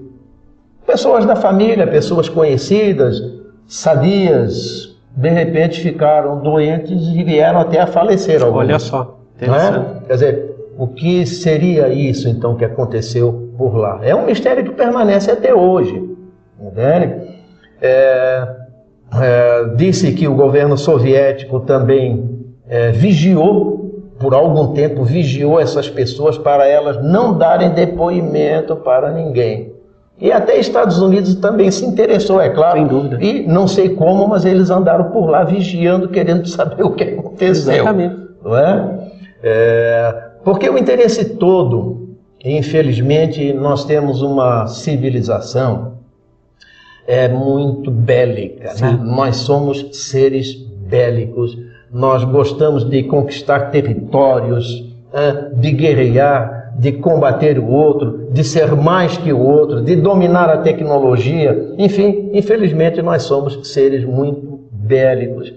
pessoas 0.86 1.24
da 1.26 1.36
família, 1.36 1.86
pessoas 1.86 2.28
conhecidas, 2.28 3.22
sadias, 3.66 4.96
de 5.16 5.28
repente 5.28 5.80
ficaram 5.80 6.40
doentes 6.40 7.08
e 7.14 7.22
vieram 7.22 7.60
até 7.60 7.80
a 7.80 7.86
falecer. 7.86 8.42
Alguns. 8.42 8.58
Olha 8.58 8.78
só, 8.78 9.18
é? 9.40 10.06
Quer 10.06 10.12
dizer, 10.12 10.56
o 10.78 10.86
que 10.86 11.24
seria 11.26 11.88
isso 11.88 12.28
então 12.28 12.54
que 12.56 12.64
aconteceu 12.64 13.50
por 13.56 13.76
lá? 13.76 14.00
É 14.02 14.14
um 14.14 14.26
mistério 14.26 14.64
que 14.64 14.70
permanece 14.70 15.30
até 15.30 15.54
hoje. 15.54 16.02
Entende? 16.60 17.36
É, 17.80 18.48
é, 19.20 19.64
disse 19.76 20.12
que 20.12 20.26
o 20.26 20.34
governo 20.34 20.76
soviético 20.76 21.60
também 21.60 22.46
é, 22.68 22.90
vigiou 22.90 23.85
por 24.18 24.35
algum 24.35 24.73
tempo 24.73 25.04
vigiou 25.04 25.61
essas 25.61 25.88
pessoas 25.88 26.38
para 26.38 26.66
elas 26.66 27.02
não 27.02 27.37
darem 27.37 27.70
depoimento 27.70 28.76
para 28.76 29.11
ninguém. 29.11 29.75
E 30.18 30.32
até 30.32 30.58
Estados 30.58 30.99
Unidos 30.99 31.35
também 31.35 31.70
se 31.70 31.85
interessou, 31.85 32.40
é 32.40 32.49
claro. 32.49 32.78
Sem 32.78 32.87
dúvida. 32.87 33.23
E 33.23 33.46
não 33.46 33.68
sei 33.68 33.90
como, 33.90 34.26
mas 34.26 34.46
eles 34.46 34.70
andaram 34.70 35.11
por 35.11 35.28
lá 35.28 35.44
vigiando, 35.44 36.08
querendo 36.08 36.49
saber 36.49 36.82
o 36.82 36.92
que 36.92 37.04
aconteceu. 37.04 37.75
Exatamente. 37.75 38.16
Não 38.42 38.56
é? 38.56 39.11
é 39.42 40.23
porque 40.42 40.70
o 40.70 40.78
interesse 40.78 41.37
todo, 41.37 42.16
infelizmente, 42.42 43.52
nós 43.52 43.85
temos 43.85 44.23
uma 44.23 44.66
civilização 44.68 45.96
é 47.06 47.28
muito 47.28 47.90
bélica. 47.90 48.75
Né? 48.80 48.99
Nós 49.02 49.37
somos 49.37 49.87
seres 49.92 50.54
bélicos 50.54 51.56
nós 51.96 52.22
gostamos 52.24 52.88
de 52.88 53.02
conquistar 53.04 53.70
territórios, 53.70 54.84
de 55.54 55.72
guerrear, 55.72 56.74
de 56.78 56.92
combater 56.92 57.58
o 57.58 57.66
outro, 57.66 58.28
de 58.30 58.44
ser 58.44 58.76
mais 58.76 59.16
que 59.16 59.32
o 59.32 59.38
outro, 59.38 59.80
de 59.80 59.96
dominar 59.96 60.50
a 60.50 60.58
tecnologia. 60.58 61.72
Enfim, 61.78 62.28
infelizmente 62.34 63.00
nós 63.00 63.22
somos 63.22 63.66
seres 63.72 64.04
muito 64.04 64.60
bélicos. 64.70 65.54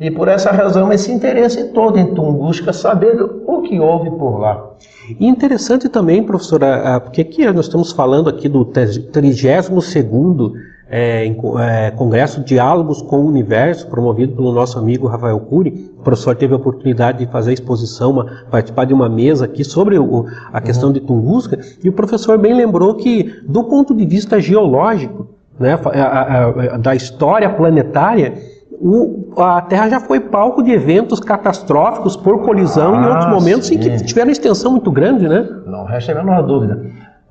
E 0.00 0.10
por 0.10 0.26
essa 0.26 0.50
razão, 0.50 0.92
esse 0.92 1.12
interesse 1.12 1.68
todo 1.72 1.96
em 1.98 2.12
busca 2.12 2.72
saber 2.72 3.16
o 3.46 3.62
que 3.62 3.78
houve 3.78 4.10
por 4.10 4.40
lá. 4.40 4.72
E 5.20 5.26
interessante 5.26 5.88
também, 5.88 6.22
professora, 6.22 7.00
porque 7.00 7.20
aqui 7.20 7.46
nós 7.46 7.66
estamos 7.66 7.92
falando 7.92 8.28
aqui 8.28 8.48
do 8.48 8.66
32º 8.66 10.52
é, 10.88 11.26
é, 11.26 11.90
Congresso 11.90 12.42
Diálogos 12.44 13.02
com 13.02 13.16
o 13.16 13.26
Universo, 13.26 13.88
promovido 13.88 14.36
pelo 14.36 14.52
nosso 14.52 14.78
amigo 14.78 15.06
Rafael 15.06 15.38
Cury. 15.40 15.90
O 15.98 16.02
professor 16.02 16.36
teve 16.36 16.54
a 16.54 16.56
oportunidade 16.56 17.18
de 17.18 17.26
fazer 17.26 17.50
a 17.50 17.54
exposição, 17.54 18.12
uma, 18.12 18.26
participar 18.50 18.84
de 18.84 18.94
uma 18.94 19.08
mesa 19.08 19.46
aqui 19.46 19.64
sobre 19.64 19.98
o, 19.98 20.26
a 20.52 20.60
questão 20.60 20.88
uhum. 20.88 20.92
de 20.92 21.00
Tunguska, 21.00 21.58
e 21.82 21.88
o 21.88 21.92
professor 21.92 22.38
bem 22.38 22.54
lembrou 22.54 22.94
que, 22.94 23.42
do 23.48 23.64
ponto 23.64 23.94
de 23.94 24.06
vista 24.06 24.40
geológico, 24.40 25.28
né, 25.58 25.78
a, 25.84 26.02
a, 26.02 26.44
a, 26.74 26.76
da 26.78 26.94
história 26.94 27.50
planetária, 27.50 28.34
o, 28.78 29.32
a 29.38 29.60
Terra 29.62 29.88
já 29.88 30.00
foi 30.00 30.20
palco 30.20 30.62
de 30.62 30.70
eventos 30.70 31.18
catastróficos 31.18 32.14
por 32.14 32.42
colisão 32.42 32.94
ah, 32.94 33.02
em 33.02 33.06
outros 33.06 33.30
momentos 33.30 33.66
sim. 33.68 33.74
em 33.74 33.78
que 33.78 34.04
tiveram 34.04 34.30
extensão 34.30 34.72
muito 34.72 34.90
grande, 34.92 35.26
né? 35.26 35.48
Não 35.66 35.84
resta 35.84 36.12
a 36.12 36.22
menor 36.22 36.42
dúvida. 36.42 36.84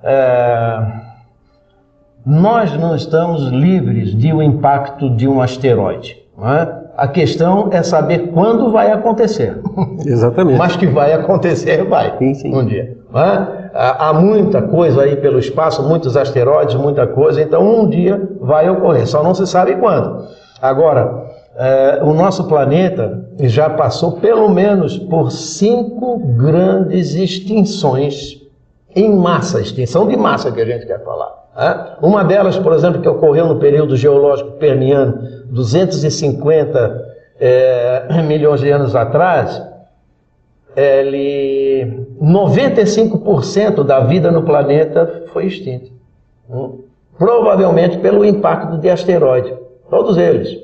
É 0.04 1.15
nós 2.26 2.76
não 2.78 2.96
estamos 2.96 3.50
livres 3.50 4.16
de 4.16 4.34
um 4.34 4.42
impacto 4.42 5.10
de 5.10 5.28
um 5.28 5.42
asteroide. 5.42 6.26
É? 6.42 6.86
A 6.98 7.08
questão 7.08 7.70
é 7.72 7.84
saber 7.84 8.32
quando 8.34 8.72
vai 8.72 8.92
acontecer. 8.92 9.58
Exatamente. 10.06 10.58
Mas 10.58 10.76
que 10.76 10.88
vai 10.88 11.14
acontecer, 11.14 11.84
vai. 11.86 12.18
Sim, 12.18 12.34
sim. 12.34 12.56
Um 12.56 12.66
dia. 12.66 12.98
É? 13.14 13.66
Há 13.74 14.14
muita 14.14 14.62
coisa 14.62 15.04
aí 15.04 15.18
pelo 15.18 15.38
espaço, 15.38 15.84
muitos 15.84 16.18
asteroides, 16.18 16.76
muita 16.76 17.06
coisa, 17.06 17.42
então 17.42 17.82
um 17.82 17.90
dia 17.90 18.22
vai 18.40 18.70
ocorrer, 18.70 19.06
só 19.06 19.22
não 19.22 19.36
se 19.36 19.46
sabe 19.46 19.76
quando. 19.76 20.26
Agora, 20.62 21.26
é, 21.58 22.00
o 22.02 22.14
nosso 22.14 22.46
planeta 22.46 23.28
já 23.42 23.70
passou 23.70 24.14
pelo 24.14 24.50
menos 24.50 24.98
por 24.98 25.32
cinco 25.32 26.20
grandes 26.20 27.16
extinções 27.16 28.42
em 28.96 29.14
massa, 29.14 29.60
extinção 29.60 30.08
de 30.08 30.16
massa 30.16 30.52
que 30.52 30.62
a 30.62 30.66
gente 30.66 30.86
quer 30.86 31.04
falar. 31.04 31.35
Uma 32.02 32.24
delas, 32.24 32.58
por 32.58 32.74
exemplo, 32.74 33.02
que 33.02 33.08
ocorreu 33.08 33.48
no 33.48 33.58
período 33.58 33.96
geológico 33.96 34.52
permiano, 34.54 35.20
250 35.46 37.16
é, 37.40 38.22
milhões 38.28 38.60
de 38.60 38.70
anos 38.70 38.96
atrás, 38.96 39.62
ele, 40.76 42.06
95% 42.22 43.84
da 43.84 44.02
vida 44.02 44.30
no 44.32 44.44
planeta 44.44 45.24
foi 45.32 45.46
extinta. 45.46 45.90
Hum? 46.50 46.80
Provavelmente 47.18 47.98
pelo 48.00 48.26
impacto 48.26 48.78
de 48.78 48.90
asteroide. 48.90 49.54
Todos 49.90 50.18
eles. 50.18 50.62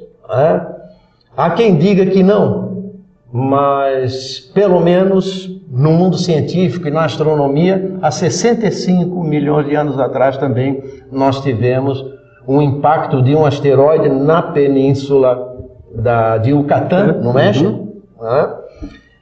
Há 1.37 1.49
quem 1.51 1.77
diga 1.77 2.05
que 2.05 2.21
não, 2.21 2.91
mas 3.31 4.39
pelo 4.53 4.81
menos 4.81 5.60
no 5.71 5.91
mundo 5.93 6.17
científico 6.17 6.89
e 6.89 6.91
na 6.91 7.05
astronomia, 7.05 7.95
há 8.01 8.11
65 8.11 9.23
milhões 9.23 9.67
de 9.67 9.75
anos 9.75 9.97
atrás 9.97 10.35
também 10.35 10.83
nós 11.09 11.39
tivemos 11.39 12.03
um 12.45 12.61
impacto 12.61 13.21
de 13.21 13.33
um 13.33 13.45
asteroide 13.45 14.09
na 14.09 14.41
península 14.41 15.55
da, 15.95 16.37
de 16.37 16.49
Yucatán, 16.49 17.21
no 17.21 17.33
México, 17.33 17.69
uhum. 18.19 18.25
né? 18.25 18.53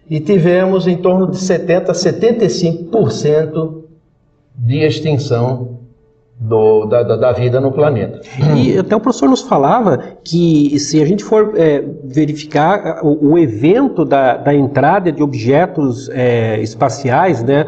e 0.09 0.19
tivemos 0.19 0.87
em 0.87 0.97
torno 0.97 1.29
de 1.29 1.37
70 1.37 1.91
a 1.91 1.95
75% 1.95 3.83
de 4.55 4.79
extinção 4.79 5.78
do, 6.39 6.85
da, 6.85 7.03
da, 7.03 7.31
vida 7.33 7.59
no 7.59 7.69
planeta. 7.69 8.21
E 8.55 8.77
até 8.77 8.95
o 8.95 8.99
professor 8.99 9.27
nos 9.27 9.41
falava 9.41 9.99
que 10.23 10.79
se 10.79 11.01
a 11.01 11.05
gente 11.05 11.21
for 11.21 11.53
é, 11.57 11.83
verificar 12.05 13.01
o, 13.03 13.31
o, 13.31 13.37
evento 13.37 14.05
da, 14.05 14.37
da, 14.37 14.53
entrada 14.55 15.11
de 15.11 15.21
objetos 15.21 16.09
é, 16.13 16.61
espaciais, 16.61 17.43
né, 17.43 17.65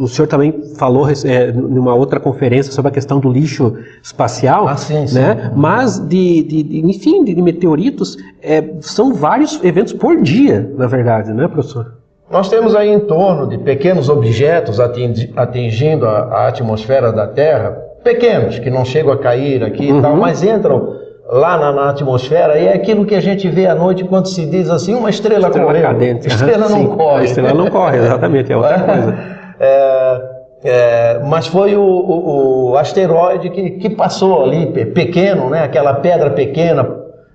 o 0.00 0.08
senhor 0.08 0.26
também 0.26 0.54
falou 0.78 1.06
é, 1.10 1.52
numa 1.52 1.94
outra 1.94 2.18
conferência 2.18 2.72
sobre 2.72 2.88
a 2.88 2.92
questão 2.92 3.20
do 3.20 3.30
lixo 3.30 3.74
espacial, 4.02 4.66
ah, 4.66 4.76
sim, 4.78 5.06
sim. 5.06 5.18
né, 5.18 5.52
mas 5.54 5.98
de, 5.98 6.42
de, 6.44 6.62
de, 6.62 6.86
enfim, 6.86 7.22
de 7.24 7.34
meteoritos, 7.42 8.16
é, 8.42 8.64
são 8.80 9.12
vários 9.12 9.62
eventos 9.62 9.92
por 9.92 10.18
dia, 10.22 10.72
na 10.78 10.86
verdade, 10.86 11.30
né, 11.34 11.46
professor? 11.46 11.98
Nós 12.30 12.48
temos 12.48 12.74
aí 12.74 12.90
em 12.90 13.00
torno 13.00 13.46
de 13.46 13.58
pequenos 13.58 14.08
objetos 14.08 14.78
atingindo 14.80 16.06
a, 16.06 16.18
a 16.20 16.48
atmosfera 16.48 17.10
da 17.10 17.26
Terra, 17.26 17.87
pequenos, 18.08 18.58
que 18.58 18.70
não 18.70 18.84
chegam 18.86 19.12
a 19.12 19.18
cair 19.18 19.62
aqui 19.62 19.92
uhum. 19.92 19.98
e 19.98 20.02
tal, 20.02 20.12
uhum. 20.12 20.20
mas 20.20 20.42
entram 20.42 20.96
lá 21.30 21.58
na, 21.58 21.72
na, 21.72 21.90
atmosfera 21.90 22.58
e 22.58 22.66
é 22.66 22.72
aquilo 22.72 23.04
que 23.04 23.14
a 23.14 23.20
gente 23.20 23.46
vê 23.48 23.66
à 23.66 23.74
noite 23.74 24.02
quando 24.04 24.28
se 24.28 24.46
diz 24.46 24.70
assim, 24.70 24.94
uma 24.94 25.10
estrela, 25.10 25.48
estrela 25.48 25.66
correu. 25.66 25.82
Cadente. 25.82 26.26
Estrela 26.26 26.68
não 26.70 26.86
corre. 26.86 27.20
A 27.20 27.24
estrela 27.24 27.52
não 27.52 27.66
corre, 27.68 27.98
exatamente, 27.98 28.52
é 28.52 28.56
outra 28.56 28.78
coisa. 28.80 29.38
É, 29.60 30.22
é, 30.62 31.20
mas 31.26 31.48
foi 31.48 31.74
o, 31.74 31.82
o, 31.82 32.70
o 32.70 32.76
asteroide 32.76 33.50
que, 33.50 33.70
que, 33.70 33.90
passou 33.90 34.44
ali, 34.44 34.66
pequeno, 34.94 35.50
né? 35.50 35.64
aquela 35.64 35.94
pedra 35.94 36.30
pequena, 36.30 36.88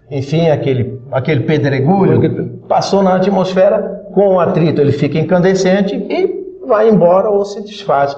enfim, 0.09 0.47
aquele, 0.47 1.01
aquele 1.11 1.41
pedregulho, 1.41 2.61
passou 2.69 3.03
na 3.03 3.15
atmosfera 3.15 4.05
com 4.13 4.35
o 4.35 4.39
atrito, 4.39 4.79
ele 4.79 4.93
fica 4.93 5.19
incandescente 5.19 5.93
e 5.93 6.65
vai 6.65 6.87
embora 6.87 7.29
ou 7.29 7.43
se 7.43 7.61
desfaz. 7.61 8.15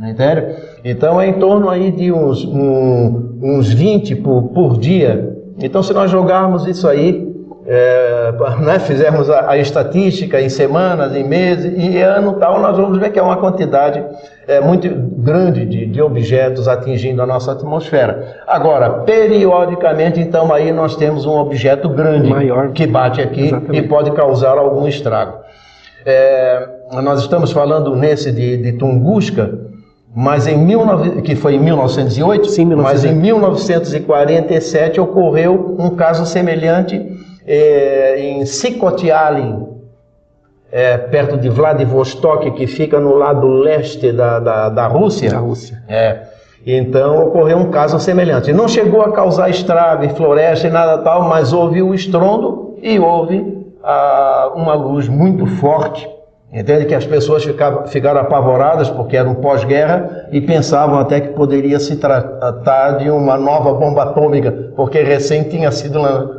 Entende? 0.00 0.56
Então 0.84 1.20
é 1.20 1.28
em 1.28 1.34
torno 1.34 1.68
aí 1.68 1.90
de 1.90 2.10
uns, 2.10 2.44
um, 2.44 3.38
uns 3.42 3.72
20 3.72 4.16
por, 4.16 4.42
por 4.48 4.78
dia. 4.78 5.36
Então 5.58 5.82
se 5.82 5.92
nós 5.92 6.10
jogarmos 6.10 6.66
isso 6.66 6.88
aí 6.88 7.32
é, 7.66 8.32
né, 8.60 8.78
fizermos 8.78 9.30
a, 9.30 9.50
a, 9.50 9.58
estatística 9.58 10.40
em 10.40 10.48
semanas, 10.48 11.14
em 11.14 11.24
meses, 11.24 11.72
e 11.76 12.00
ano 12.00 12.34
tal, 12.34 12.60
nós 12.60 12.76
vamos 12.76 12.98
ver 12.98 13.10
que 13.10 13.18
é 13.18 13.22
uma 13.22 13.36
quantidade 13.36 14.04
é, 14.46 14.60
muito 14.60 14.88
grande 14.88 15.64
de, 15.64 15.86
de 15.86 16.02
objetos 16.02 16.68
atingindo 16.68 17.22
a 17.22 17.26
nossa 17.26 17.52
atmosfera. 17.52 18.42
Agora, 18.46 18.90
periodicamente, 18.90 20.20
então, 20.20 20.52
aí 20.52 20.72
nós 20.72 20.96
temos 20.96 21.24
um 21.24 21.32
objeto 21.38 21.88
grande 21.88 22.28
Maior. 22.28 22.72
que 22.72 22.86
bate 22.86 23.20
aqui 23.20 23.46
Exatamente. 23.46 23.78
e 23.78 23.88
pode 23.88 24.10
causar 24.12 24.58
algum 24.58 24.86
estrago. 24.86 25.38
É, 26.04 26.68
nós 27.02 27.20
estamos 27.20 27.50
falando 27.50 27.96
nesse 27.96 28.30
de, 28.30 28.58
de 28.58 28.72
Tunguska, 28.72 29.58
mas 30.14 30.46
em 30.46 30.64
19, 30.64 31.22
que 31.22 31.34
foi 31.34 31.56
em 31.56 31.58
1908, 31.58 32.46
Sim, 32.46 32.66
1908, 32.66 32.82
mas 32.82 33.04
em 33.04 33.20
1947 33.20 35.00
ocorreu 35.00 35.74
um 35.76 35.90
caso 35.90 36.24
semelhante 36.24 37.04
é, 37.44 38.20
em 38.20 38.46
Sikotialin, 38.46 39.66
é, 40.70 40.96
perto 40.98 41.36
de 41.36 41.48
Vladivostok, 41.48 42.52
que 42.52 42.68
fica 42.68 43.00
no 43.00 43.16
lado 43.16 43.48
leste 43.48 44.12
da, 44.12 44.38
da, 44.38 44.68
da 44.68 44.86
Rússia. 44.86 45.30
Da 45.30 45.38
Rússia. 45.38 45.82
É. 45.88 46.20
Então 46.64 47.26
ocorreu 47.26 47.58
um 47.58 47.70
caso 47.70 47.98
semelhante. 47.98 48.52
Não 48.52 48.68
chegou 48.68 49.02
a 49.02 49.12
causar 49.12 49.50
estrago 49.50 50.04
em 50.04 50.10
floresta 50.10 50.68
e 50.68 50.70
nada 50.70 50.98
tal, 50.98 51.28
mas 51.28 51.52
houve 51.52 51.82
o 51.82 51.92
estrondo 51.92 52.78
e 52.80 53.00
houve 53.00 53.66
ah, 53.82 54.52
uma 54.54 54.74
luz 54.74 55.08
muito 55.08 55.44
forte 55.46 56.08
Entende 56.54 56.84
que 56.84 56.94
as 56.94 57.04
pessoas 57.04 57.44
ficavam, 57.44 57.84
ficaram 57.88 58.20
apavoradas 58.20 58.88
porque 58.88 59.16
era 59.16 59.28
um 59.28 59.34
pós-guerra 59.34 60.28
e 60.30 60.40
pensavam 60.40 61.00
até 61.00 61.20
que 61.20 61.30
poderia 61.30 61.80
se 61.80 61.96
tratar 61.96 62.92
de 62.92 63.10
uma 63.10 63.36
nova 63.36 63.74
bomba 63.74 64.04
atômica, 64.04 64.52
porque 64.76 65.02
recém 65.02 65.42
tinha 65.42 65.72
sido 65.72 65.98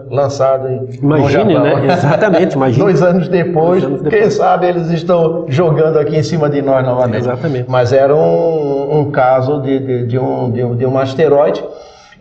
lançado 0.09 0.69
em 0.69 0.87
Imagine, 1.03 1.59
né? 1.59 1.87
Exatamente, 1.91 2.55
imagine. 2.55 2.81
Dois 2.81 3.01
anos 3.01 3.27
depois, 3.27 3.81
Dois 3.81 3.83
anos 3.83 4.01
depois, 4.03 4.21
quem 4.21 4.29
sabe 4.31 4.67
eles 4.67 4.89
estão 4.89 5.43
jogando 5.49 5.99
aqui 5.99 6.15
em 6.15 6.23
cima 6.23 6.49
de 6.49 6.61
nós 6.61 6.85
novamente. 6.85 7.17
Exatamente. 7.17 7.69
Mas 7.69 7.91
era 7.91 8.15
um, 8.15 8.99
um 8.99 9.11
caso 9.11 9.61
de, 9.61 9.79
de, 9.79 10.07
de, 10.07 10.17
um, 10.17 10.49
de, 10.49 10.75
de 10.75 10.85
um 10.85 10.97
asteroide 10.97 11.61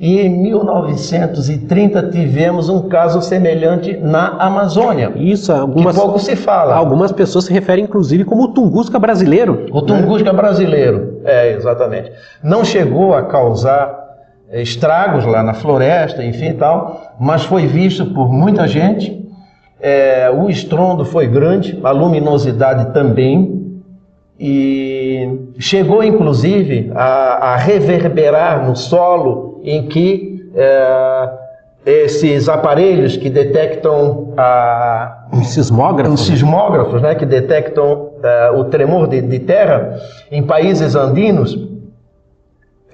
e 0.00 0.20
em 0.20 0.28
1930 0.28 2.10
tivemos 2.10 2.68
um 2.68 2.88
caso 2.88 3.22
semelhante 3.22 3.96
na 3.96 4.36
Amazônia. 4.38 5.12
Isso, 5.16 5.52
algumas, 5.52 5.94
que 5.94 6.00
pouco 6.00 6.18
se 6.18 6.34
fala. 6.34 6.74
Algumas 6.74 7.12
pessoas 7.12 7.44
se 7.44 7.52
referem 7.52 7.84
inclusive 7.84 8.24
como 8.24 8.44
o 8.44 8.48
Tunguska 8.48 8.98
brasileiro. 8.98 9.66
O 9.70 9.80
Tunguska 9.82 10.32
né? 10.32 10.36
brasileiro, 10.36 11.20
é, 11.24 11.52
exatamente. 11.52 12.10
Não 12.42 12.64
chegou 12.64 13.14
a 13.14 13.22
causar 13.22 14.04
eh, 14.50 14.62
estragos 14.62 15.24
lá 15.24 15.42
na 15.42 15.54
floresta, 15.54 16.24
enfim 16.24 16.48
e 16.48 16.54
tal, 16.54 17.14
mas 17.18 17.44
foi 17.44 17.66
visto 17.66 18.06
por 18.06 18.32
muita 18.32 18.66
gente. 18.66 19.22
É, 19.80 20.30
o 20.30 20.48
estrondo 20.48 21.04
foi 21.04 21.26
grande, 21.26 21.78
a 21.84 21.90
luminosidade 21.90 22.92
também, 22.94 23.63
e 24.38 25.52
chegou 25.58 26.02
inclusive 26.02 26.90
a, 26.94 27.52
a 27.52 27.56
reverberar 27.56 28.66
no 28.66 28.74
solo 28.74 29.60
em 29.62 29.86
que 29.86 30.50
é, 30.54 31.30
esses 31.86 32.48
aparelhos 32.48 33.16
que 33.16 33.28
detectam 33.28 34.32
a, 34.36 35.26
os 35.32 35.48
sismógrafos, 35.48 36.20
os 36.20 36.26
sismógrafos 36.26 37.02
né, 37.02 37.14
que 37.14 37.26
detectam 37.26 38.10
é, 38.22 38.50
o 38.50 38.64
tremor 38.64 39.06
de, 39.06 39.20
de, 39.20 39.38
terra 39.40 39.98
em 40.30 40.42
países 40.42 40.94
andinos, 40.94 41.56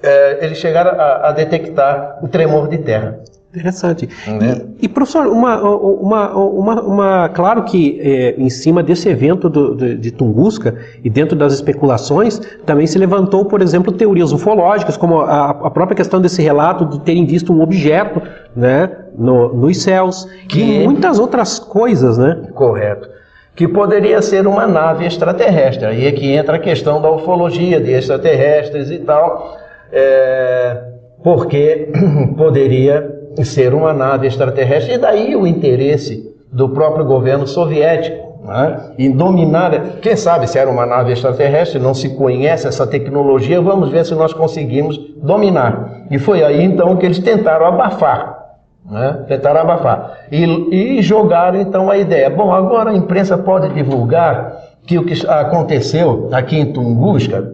é, 0.03 0.45
eles 0.45 0.57
chegaram 0.57 0.99
a, 0.99 1.29
a 1.29 1.31
detectar 1.31 2.19
o 2.21 2.27
tremor 2.27 2.67
de 2.67 2.79
terra. 2.79 3.19
Interessante. 3.53 4.07
Né? 4.27 4.61
E, 4.79 4.85
e, 4.85 4.87
professor, 4.87 5.27
uma, 5.27 5.61
uma, 5.61 6.37
uma, 6.37 6.81
uma, 6.81 7.29
claro 7.29 7.63
que 7.63 7.99
é, 7.99 8.35
em 8.37 8.49
cima 8.49 8.81
desse 8.81 9.09
evento 9.09 9.49
do, 9.49 9.75
de, 9.75 9.95
de 9.97 10.11
Tunguska 10.11 10.77
e 11.03 11.09
dentro 11.09 11.37
das 11.37 11.51
especulações, 11.53 12.39
também 12.65 12.87
se 12.87 12.97
levantou, 12.97 13.43
por 13.43 13.61
exemplo, 13.61 13.91
teorias 13.91 14.31
ufológicas, 14.31 14.95
como 14.95 15.19
a, 15.19 15.49
a 15.49 15.69
própria 15.69 15.97
questão 15.97 16.21
desse 16.21 16.41
relato 16.41 16.85
de 16.85 17.01
terem 17.01 17.25
visto 17.25 17.51
um 17.51 17.61
objeto 17.61 18.21
né, 18.55 18.89
no, 19.17 19.53
nos 19.53 19.83
céus 19.83 20.25
que... 20.47 20.61
e 20.61 20.85
muitas 20.85 21.19
outras 21.19 21.59
coisas, 21.59 22.17
né? 22.17 22.43
Correto. 22.53 23.09
Que 23.53 23.67
poderia 23.67 24.21
ser 24.21 24.47
uma 24.47 24.65
nave 24.65 25.05
extraterrestre. 25.05 25.85
Aí 25.85 26.05
é 26.07 26.11
que 26.13 26.31
entra 26.31 26.55
a 26.55 26.59
questão 26.59 27.01
da 27.01 27.11
ufologia, 27.11 27.81
de 27.81 27.91
extraterrestres 27.91 28.89
e 28.89 28.99
tal, 28.99 29.57
é, 29.91 30.83
porque 31.21 31.91
poderia 32.37 33.20
ser 33.43 33.73
uma 33.73 33.93
nave 33.93 34.27
extraterrestre, 34.27 34.93
e 34.93 34.97
daí 34.97 35.35
o 35.35 35.47
interesse 35.47 36.31
do 36.51 36.69
próprio 36.69 37.05
governo 37.05 37.47
soviético 37.47 38.31
né, 38.43 38.91
em 38.97 39.11
dominar. 39.11 39.71
Quem 40.01 40.15
sabe 40.15 40.47
se 40.47 40.57
era 40.57 40.69
uma 40.69 40.85
nave 40.85 41.13
extraterrestre, 41.13 41.79
não 41.79 41.93
se 41.93 42.09
conhece 42.15 42.67
essa 42.67 42.85
tecnologia, 42.85 43.61
vamos 43.61 43.89
ver 43.89 44.05
se 44.05 44.13
nós 44.13 44.33
conseguimos 44.33 44.97
dominar. 45.17 46.05
E 46.09 46.17
foi 46.17 46.43
aí 46.43 46.63
então 46.63 46.97
que 46.97 47.05
eles 47.05 47.19
tentaram 47.19 47.65
abafar. 47.65 48.39
Né, 48.89 49.25
tentaram 49.27 49.61
abafar. 49.61 50.17
E, 50.31 50.43
e 50.97 51.01
jogaram 51.01 51.61
então 51.61 51.89
a 51.89 51.97
ideia: 51.97 52.29
bom, 52.29 52.51
agora 52.51 52.89
a 52.89 52.95
imprensa 52.95 53.37
pode 53.37 53.73
divulgar 53.73 54.57
que 54.85 54.97
o 54.97 55.05
que 55.05 55.25
aconteceu 55.27 56.29
aqui 56.31 56.57
em 56.59 56.73
Tunguska 56.73 57.53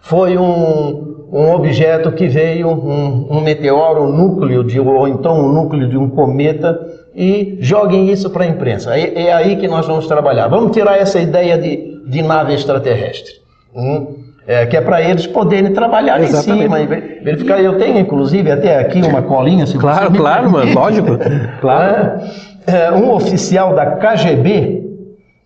foi 0.00 0.38
um, 0.38 1.09
um 1.32 1.52
objeto 1.52 2.10
que 2.12 2.26
veio, 2.26 2.68
um, 2.68 3.26
um 3.30 3.40
meteoro, 3.40 4.02
um 4.02 4.12
núcleo 4.12 4.64
de, 4.64 4.80
ou 4.80 5.06
então 5.06 5.38
um 5.38 5.52
núcleo 5.52 5.88
de 5.88 5.96
um 5.96 6.08
cometa, 6.08 6.78
e 7.14 7.58
joguem 7.60 8.10
isso 8.10 8.30
para 8.30 8.44
a 8.44 8.46
imprensa. 8.46 8.96
É, 8.96 9.26
é, 9.26 9.32
aí 9.32 9.56
que 9.56 9.68
nós 9.68 9.86
vamos 9.86 10.06
trabalhar. 10.06 10.48
Vamos 10.48 10.72
tirar 10.72 10.98
essa 10.98 11.20
ideia 11.20 11.58
de, 11.58 12.00
de 12.06 12.22
nave 12.22 12.54
extraterrestre. 12.54 13.34
Hum? 13.74 14.16
É, 14.46 14.66
que 14.66 14.76
é 14.76 14.80
para 14.80 15.00
eles 15.00 15.26
poderem 15.26 15.72
trabalhar 15.72 16.20
Exatamente. 16.20 16.58
em 16.58 16.62
cima 16.62 16.80
e 16.80 16.86
verificar. 17.22 17.62
Eu 17.62 17.78
tenho, 17.78 17.98
inclusive, 17.98 18.50
até 18.50 18.78
aqui 18.78 19.00
uma 19.02 19.22
colinha. 19.22 19.66
Se 19.66 19.78
claro, 19.78 20.12
claro, 20.12 20.50
mano, 20.50 20.74
lógico. 20.74 21.18
claro. 21.60 22.20
É, 22.66 22.86
é, 22.86 22.92
um 22.92 23.12
oficial 23.12 23.74
da 23.74 23.86
KGB, 23.86 24.82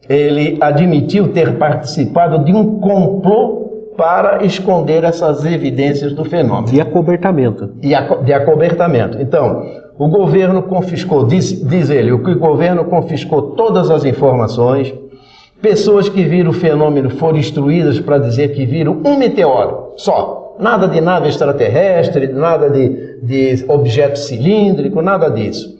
ele 0.08 0.56
admitiu 0.60 1.28
ter 1.32 1.56
participado 1.56 2.44
de 2.44 2.52
um 2.52 2.78
complô 2.80 3.63
para 3.96 4.44
esconder 4.44 5.04
essas 5.04 5.44
evidências 5.44 6.12
do 6.12 6.24
fenômeno. 6.24 6.66
De 6.66 6.80
acobertamento. 6.80 7.66
De 7.78 8.32
acobertamento. 8.32 9.20
Então, 9.20 9.62
o 9.98 10.08
governo 10.08 10.62
confiscou, 10.62 11.24
diz, 11.24 11.62
diz 11.66 11.90
ele, 11.90 12.12
o 12.12 12.22
que 12.22 12.32
o 12.32 12.38
governo 12.38 12.84
confiscou 12.84 13.52
todas 13.52 13.90
as 13.90 14.04
informações, 14.04 14.92
pessoas 15.62 16.08
que 16.08 16.24
viram 16.24 16.50
o 16.50 16.54
fenômeno 16.54 17.10
foram 17.10 17.38
instruídas 17.38 18.00
para 18.00 18.18
dizer 18.18 18.54
que 18.54 18.66
viram 18.66 19.00
um 19.04 19.16
meteoro 19.16 19.92
só. 19.96 20.56
Nada 20.58 20.86
de 20.86 21.00
nave 21.00 21.28
extraterrestre, 21.28 22.28
nada 22.28 22.70
de, 22.70 23.18
de 23.22 23.64
objeto 23.68 24.18
cilíndrico, 24.18 25.02
nada 25.02 25.28
disso. 25.28 25.74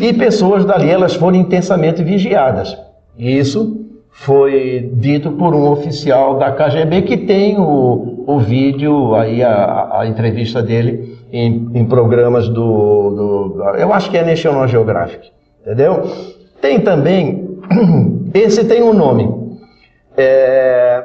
E 0.00 0.12
pessoas 0.12 0.64
dali, 0.64 0.90
elas 0.90 1.14
foram 1.14 1.36
intensamente 1.36 2.02
vigiadas. 2.02 2.76
Isso 3.16 3.85
foi 4.16 4.90
dito 4.94 5.30
por 5.32 5.54
um 5.54 5.70
oficial 5.70 6.38
da 6.38 6.50
KGB 6.50 7.02
que 7.02 7.16
tem 7.18 7.58
o, 7.58 8.24
o 8.26 8.38
vídeo, 8.38 9.14
aí 9.14 9.42
a, 9.42 10.00
a 10.00 10.06
entrevista 10.06 10.62
dele 10.62 11.18
em, 11.32 11.70
em 11.74 11.84
programas 11.84 12.48
do, 12.48 13.54
do, 13.54 13.62
Eu 13.78 13.92
acho 13.92 14.10
que 14.10 14.16
é 14.16 14.24
National 14.24 14.66
Geographic, 14.66 15.30
entendeu? 15.60 16.10
Tem 16.60 16.80
também. 16.80 17.58
Esse 18.32 18.64
tem 18.64 18.82
um 18.82 18.94
nome. 18.94 19.58
É, 20.16 21.04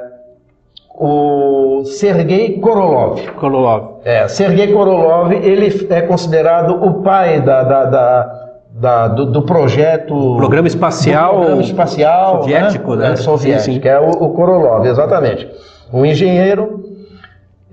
o 0.95 1.83
Sergei 1.83 2.59
Korolov. 2.59 3.19
Korolov. 3.33 3.99
É, 4.05 4.27
Sergei 4.29 4.71
Korolov, 4.71 5.33
ele 5.33 5.85
é 5.89 6.01
considerado 6.01 6.81
o 6.81 7.01
pai 7.01 7.41
da, 7.41 7.63
da, 7.63 7.85
da 7.85 8.50
da, 8.81 9.07
do, 9.07 9.27
do, 9.27 9.43
projeto. 9.43 10.35
Programa 10.37 10.67
espacial. 10.67 11.35
Programa 11.35 11.61
espacial. 11.61 12.41
Soviético, 12.41 12.95
né? 12.95 13.09
né? 13.09 13.15
Soviético, 13.15 13.63
sim, 13.65 13.73
sim. 13.75 13.79
que 13.79 13.87
é 13.87 13.99
o, 13.99 14.09
o 14.09 14.29
Korolov, 14.33 14.87
exatamente. 14.87 15.47
Um 15.93 16.03
engenheiro, 16.03 16.83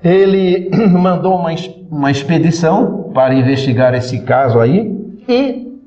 ele 0.05 0.71
mandou 0.93 1.35
uma, 1.35 1.51
uma 1.91 2.11
expedição 2.11 3.11
para 3.15 3.35
investigar 3.35 3.95
esse 3.95 4.21
caso 4.21 4.61
aí 4.61 4.95
e, 5.27 5.81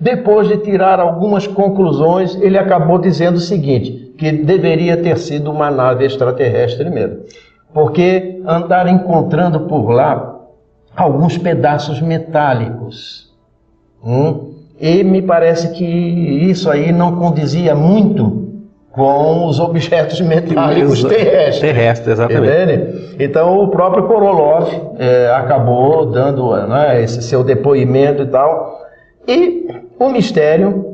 depois 0.00 0.48
de 0.48 0.56
tirar 0.56 0.98
algumas 0.98 1.46
conclusões, 1.46 2.34
ele 2.42 2.58
acabou 2.58 2.98
dizendo 2.98 3.36
o 3.36 3.40
seguinte: 3.40 4.12
que 4.18 4.32
deveria 4.32 4.96
ter 4.96 5.16
sido 5.16 5.48
uma 5.48 5.70
nave 5.70 6.04
extraterrestre 6.04 6.90
mesmo. 6.90 7.20
Porque 7.72 8.42
andar 8.44 8.88
encontrando 8.88 9.60
por 9.60 9.90
lá 9.90 10.40
alguns 10.96 11.38
pedaços 11.38 12.00
metálicos 12.00 13.29
Hum? 14.04 14.50
E 14.80 15.04
me 15.04 15.20
parece 15.20 15.72
que 15.72 15.84
isso 15.84 16.70
aí 16.70 16.90
não 16.90 17.16
condizia 17.16 17.74
muito 17.74 18.48
com 18.90 19.46
os 19.46 19.60
objetos 19.60 20.20
metálicos 20.22 21.04
terrestres. 21.04 21.60
Terrestres, 21.60 22.08
exatamente. 22.08 22.52
Entende? 22.52 23.16
Então 23.18 23.62
o 23.62 23.68
próprio 23.68 24.04
Korolov 24.04 24.68
é, 24.98 25.30
acabou 25.34 26.06
dando 26.06 26.56
né, 26.66 27.02
esse 27.02 27.22
seu 27.22 27.44
depoimento 27.44 28.22
e 28.22 28.26
tal. 28.26 28.80
E 29.28 29.68
o 29.98 30.08
mistério 30.08 30.90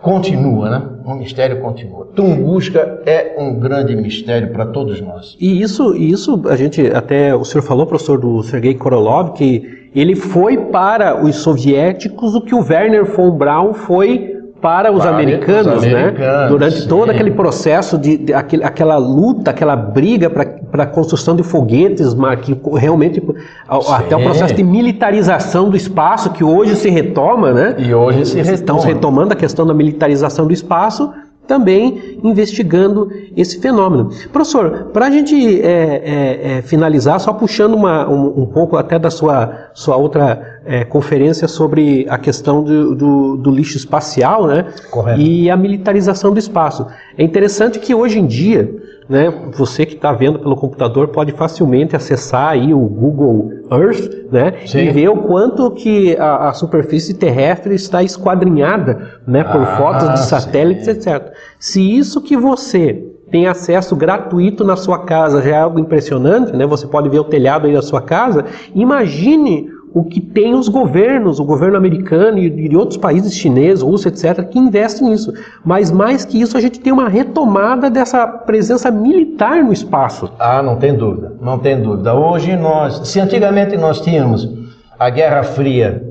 continua, 0.00 0.70
né? 0.70 0.82
O 1.04 1.14
mistério 1.14 1.60
continua. 1.60 2.06
Tunguska 2.14 3.02
é 3.04 3.34
um 3.38 3.58
grande 3.58 3.94
mistério 3.94 4.50
para 4.50 4.66
todos 4.66 5.00
nós. 5.00 5.36
E 5.38 5.60
isso, 5.60 5.94
isso 5.94 6.42
a 6.48 6.56
gente 6.56 6.86
até 6.94 7.34
o 7.34 7.44
senhor 7.44 7.62
falou, 7.62 7.86
professor 7.86 8.18
do 8.18 8.42
Sergei 8.42 8.74
Korolov, 8.74 9.32
que 9.32 9.79
ele 9.94 10.14
foi 10.14 10.56
para 10.56 11.22
os 11.22 11.36
soviéticos 11.36 12.34
o 12.34 12.40
que 12.40 12.54
o 12.54 12.60
Werner 12.60 13.04
von 13.04 13.30
Braun 13.30 13.74
foi 13.74 14.36
para 14.60 14.92
os, 14.92 14.98
para 14.98 15.10
americanos, 15.10 15.78
os 15.78 15.84
americanos, 15.84 16.18
né? 16.20 16.48
Durante 16.48 16.80
sim. 16.82 16.88
todo 16.88 17.10
aquele 17.10 17.30
processo 17.30 17.96
de, 17.96 18.18
de 18.18 18.34
aquele, 18.34 18.62
aquela 18.62 18.98
luta, 18.98 19.50
aquela 19.50 19.74
briga 19.74 20.28
para 20.28 20.82
a 20.82 20.86
construção 20.86 21.34
de 21.34 21.42
foguetes, 21.42 22.14
que 22.42 22.60
realmente 22.76 23.22
até 23.68 24.16
o 24.16 24.22
processo 24.22 24.54
de 24.54 24.62
militarização 24.62 25.70
do 25.70 25.76
espaço 25.76 26.30
que 26.30 26.44
hoje 26.44 26.76
se 26.76 26.90
retoma, 26.90 27.52
né? 27.52 27.74
E 27.78 27.94
hoje 27.94 28.26
se 28.26 28.36
retoma. 28.36 28.54
Estamos 28.54 28.84
retomando 28.84 29.32
a 29.32 29.36
questão 29.36 29.66
da 29.66 29.72
militarização 29.72 30.46
do 30.46 30.52
espaço 30.52 31.10
também 31.50 32.20
investigando 32.22 33.10
esse 33.36 33.58
fenômeno. 33.60 34.10
Professor, 34.32 34.90
para 34.92 35.06
a 35.06 35.10
gente 35.10 35.60
é, 35.60 35.66
é, 35.66 36.58
é, 36.58 36.62
finalizar, 36.62 37.18
só 37.18 37.32
puxando 37.32 37.74
uma, 37.74 38.08
um, 38.08 38.42
um, 38.42 38.46
pouco 38.46 38.76
até 38.76 39.00
da 39.00 39.10
sua, 39.10 39.70
sua 39.74 39.96
outra 39.96 40.59
é, 40.64 40.84
conferência 40.84 41.48
sobre 41.48 42.06
a 42.08 42.18
questão 42.18 42.62
do, 42.62 42.94
do, 42.94 43.36
do, 43.36 43.50
lixo 43.50 43.76
espacial 43.76 44.46
né? 44.46 44.66
Correto. 44.90 45.20
e 45.20 45.50
a 45.50 45.56
militarização 45.56 46.32
do 46.32 46.38
espaço. 46.38 46.86
É 47.16 47.22
interessante 47.22 47.78
que 47.78 47.94
hoje 47.94 48.18
em 48.18 48.26
dia 48.26 48.70
né, 49.08 49.28
você 49.56 49.84
que 49.84 49.94
está 49.94 50.12
vendo 50.12 50.38
pelo 50.38 50.54
computador 50.54 51.08
pode 51.08 51.32
facilmente 51.32 51.96
acessar 51.96 52.50
aí 52.50 52.72
o 52.72 52.78
Google 52.78 53.50
Earth 53.70 54.30
né, 54.30 54.54
e 54.72 54.90
ver 54.90 55.08
o 55.08 55.16
quanto 55.16 55.70
que 55.72 56.16
a, 56.16 56.50
a 56.50 56.52
superfície 56.52 57.14
terrestre 57.14 57.74
está 57.74 58.04
esquadrinhada 58.04 59.20
né, 59.26 59.42
por 59.42 59.62
ah, 59.62 59.76
fotos 59.76 60.10
de 60.10 60.26
satélites, 60.26 60.84
sim. 60.84 60.90
etc. 60.92 61.32
Se 61.58 61.98
isso 61.98 62.20
que 62.20 62.36
você 62.36 63.04
tem 63.30 63.46
acesso 63.46 63.96
gratuito 63.96 64.64
na 64.64 64.76
sua 64.76 65.04
casa 65.04 65.42
já 65.42 65.50
é 65.50 65.60
algo 65.60 65.78
impressionante, 65.78 66.52
né? 66.52 66.66
Você 66.66 66.86
pode 66.86 67.08
ver 67.08 67.20
o 67.20 67.24
telhado 67.24 67.66
aí 67.66 67.72
da 67.72 67.82
sua 67.82 68.02
casa. 68.02 68.44
Imagine 68.74 69.68
o 69.92 70.04
que 70.04 70.20
tem 70.20 70.54
os 70.54 70.68
governos, 70.68 71.40
o 71.40 71.44
governo 71.44 71.76
americano 71.76 72.38
e 72.38 72.68
de 72.68 72.76
outros 72.76 72.96
países 72.96 73.34
chineses, 73.34 73.82
Rússia, 73.82 74.08
etc., 74.08 74.44
que 74.48 74.58
investem 74.58 75.08
nisso. 75.08 75.32
Mas 75.64 75.90
mais 75.90 76.24
que 76.24 76.40
isso, 76.40 76.56
a 76.56 76.60
gente 76.60 76.80
tem 76.80 76.92
uma 76.92 77.08
retomada 77.08 77.90
dessa 77.90 78.26
presença 78.26 78.90
militar 78.90 79.64
no 79.64 79.72
espaço. 79.72 80.30
Ah, 80.38 80.62
não 80.62 80.76
tem 80.76 80.94
dúvida, 80.94 81.32
não 81.40 81.58
tem 81.58 81.80
dúvida. 81.80 82.14
Hoje 82.14 82.56
nós, 82.56 83.08
se 83.08 83.18
antigamente 83.18 83.76
nós 83.76 84.00
tínhamos 84.00 84.48
a 84.98 85.10
Guerra 85.10 85.42
Fria, 85.42 86.02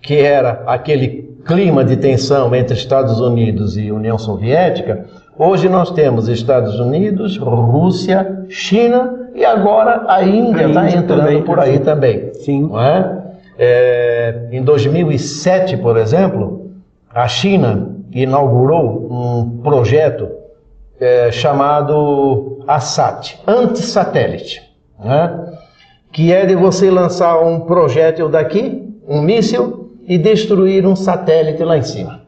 que 0.00 0.14
era 0.14 0.62
aquele 0.66 1.26
clima 1.44 1.84
de 1.84 1.96
tensão 1.96 2.54
entre 2.54 2.74
Estados 2.74 3.20
Unidos 3.20 3.76
e 3.76 3.92
União 3.92 4.18
Soviética, 4.18 5.04
hoje 5.38 5.68
nós 5.68 5.90
temos 5.90 6.28
Estados 6.28 6.80
Unidos, 6.80 7.36
Rússia, 7.36 8.44
China 8.48 9.28
e 9.34 9.44
agora 9.44 10.06
a 10.08 10.22
Índia 10.22 10.66
está 10.66 10.88
entrando 10.90 11.20
também, 11.20 11.42
por 11.42 11.60
aí 11.60 11.78
também. 11.78 12.32
Sim. 12.34 12.62
Não 12.62 12.80
é? 12.80 13.25
É, 13.58 14.48
em 14.52 14.62
2007, 14.62 15.76
por 15.78 15.96
exemplo, 15.96 16.70
a 17.12 17.26
China 17.26 17.96
inaugurou 18.12 19.08
um 19.10 19.58
projeto 19.62 20.28
é, 21.00 21.30
chamado 21.30 22.62
ASAT, 22.66 23.40
antissatélite, 23.46 24.62
né? 25.02 25.54
que 26.12 26.32
é 26.32 26.46
de 26.46 26.54
você 26.54 26.90
lançar 26.90 27.38
um 27.40 27.60
projétil 27.60 28.28
daqui, 28.28 28.94
um 29.06 29.20
míssil, 29.20 29.90
e 30.06 30.16
destruir 30.16 30.86
um 30.86 30.94
satélite 30.94 31.62
lá 31.64 31.76
em 31.76 31.82
cima. 31.82 32.22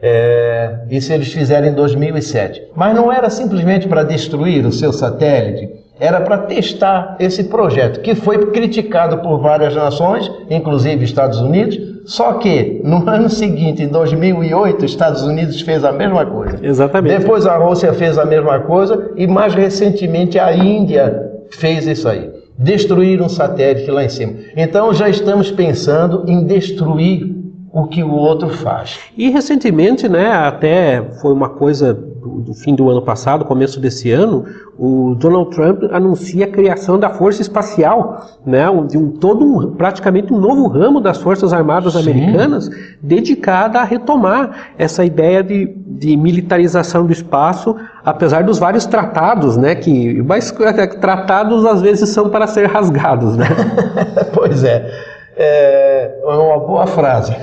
É, 0.00 0.78
isso 0.88 1.12
eles 1.12 1.32
fizeram 1.32 1.68
em 1.68 1.74
2007. 1.74 2.68
Mas 2.74 2.94
não 2.94 3.12
era 3.12 3.28
simplesmente 3.28 3.86
para 3.86 4.02
destruir 4.02 4.64
o 4.64 4.72
seu 4.72 4.92
satélite, 4.92 5.77
era 6.00 6.20
para 6.20 6.38
testar 6.38 7.16
esse 7.18 7.44
projeto, 7.44 8.00
que 8.00 8.14
foi 8.14 8.50
criticado 8.50 9.18
por 9.18 9.40
várias 9.40 9.74
nações, 9.74 10.30
inclusive 10.48 11.04
Estados 11.04 11.40
Unidos, 11.40 11.78
só 12.04 12.34
que 12.34 12.80
no 12.84 13.06
ano 13.08 13.28
seguinte, 13.28 13.82
em 13.82 13.88
2008, 13.88 14.84
Estados 14.84 15.22
Unidos 15.22 15.60
fez 15.60 15.84
a 15.84 15.92
mesma 15.92 16.24
coisa. 16.24 16.58
Exatamente. 16.62 17.18
Depois 17.18 17.46
a 17.46 17.56
Rússia 17.56 17.92
fez 17.92 18.16
a 18.18 18.24
mesma 18.24 18.60
coisa 18.60 19.12
e 19.16 19.26
mais 19.26 19.54
recentemente 19.54 20.38
a 20.38 20.54
Índia 20.54 21.30
fez 21.50 21.86
isso 21.86 22.08
aí. 22.08 22.30
Destruir 22.58 23.22
um 23.22 23.28
satélite 23.28 23.90
lá 23.90 24.04
em 24.04 24.08
cima. 24.08 24.34
Então 24.56 24.92
já 24.92 25.08
estamos 25.08 25.50
pensando 25.50 26.24
em 26.26 26.44
destruir 26.44 27.37
o 27.72 27.86
que 27.86 28.02
o 28.02 28.12
outro 28.12 28.48
faz. 28.48 28.98
E 29.16 29.28
recentemente, 29.30 30.08
né, 30.08 30.32
até 30.32 31.02
foi 31.20 31.32
uma 31.32 31.50
coisa 31.50 31.92
do, 31.92 32.40
do, 32.40 32.54
fim 32.54 32.74
do 32.74 32.88
ano 32.88 33.02
passado, 33.02 33.44
começo 33.44 33.78
desse 33.78 34.10
ano, 34.10 34.46
o 34.78 35.14
Donald 35.14 35.50
Trump 35.50 35.82
anuncia 35.92 36.46
a 36.46 36.48
criação 36.48 36.98
da 36.98 37.10
Força 37.10 37.42
Espacial, 37.42 38.26
né, 38.46 38.64
de 38.88 38.96
um, 38.96 39.10
todo 39.10 39.44
um, 39.44 39.72
praticamente 39.72 40.32
um 40.32 40.38
novo 40.38 40.66
ramo 40.66 41.00
das 41.00 41.18
Forças 41.18 41.52
Armadas 41.52 41.92
Sim. 41.92 42.00
Americanas 42.00 42.70
dedicada 43.02 43.80
a 43.80 43.84
retomar 43.84 44.70
essa 44.78 45.04
ideia 45.04 45.42
de, 45.42 45.66
de 45.66 46.16
militarização 46.16 47.04
do 47.04 47.12
espaço, 47.12 47.76
apesar 48.04 48.44
dos 48.44 48.58
vários 48.58 48.86
tratados, 48.86 49.56
né, 49.56 49.74
que 49.74 50.22
mas 50.22 50.54
é, 50.60 50.86
tratados 50.86 51.66
às 51.66 51.82
vezes 51.82 52.08
são 52.08 52.30
para 52.30 52.46
ser 52.46 52.66
rasgados, 52.66 53.36
né? 53.36 53.46
pois 54.32 54.64
é 54.64 55.07
é 55.38 56.20
uma 56.24 56.58
boa 56.58 56.86
frase. 56.86 57.34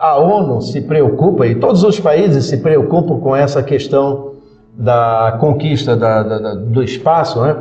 a, 0.00 0.18
ONU 0.18 0.60
se 0.62 0.80
preocupa, 0.80 1.46
e 1.46 1.54
todos 1.54 1.84
os 1.84 2.00
países 2.00 2.46
se 2.46 2.56
preocupam 2.58 3.20
com 3.20 3.36
essa 3.36 3.62
questão 3.62 4.32
da 4.74 5.36
conquista 5.38 5.94
da, 5.94 6.22
da, 6.22 6.54
do 6.54 6.82
espaço. 6.82 7.42
Né? 7.42 7.56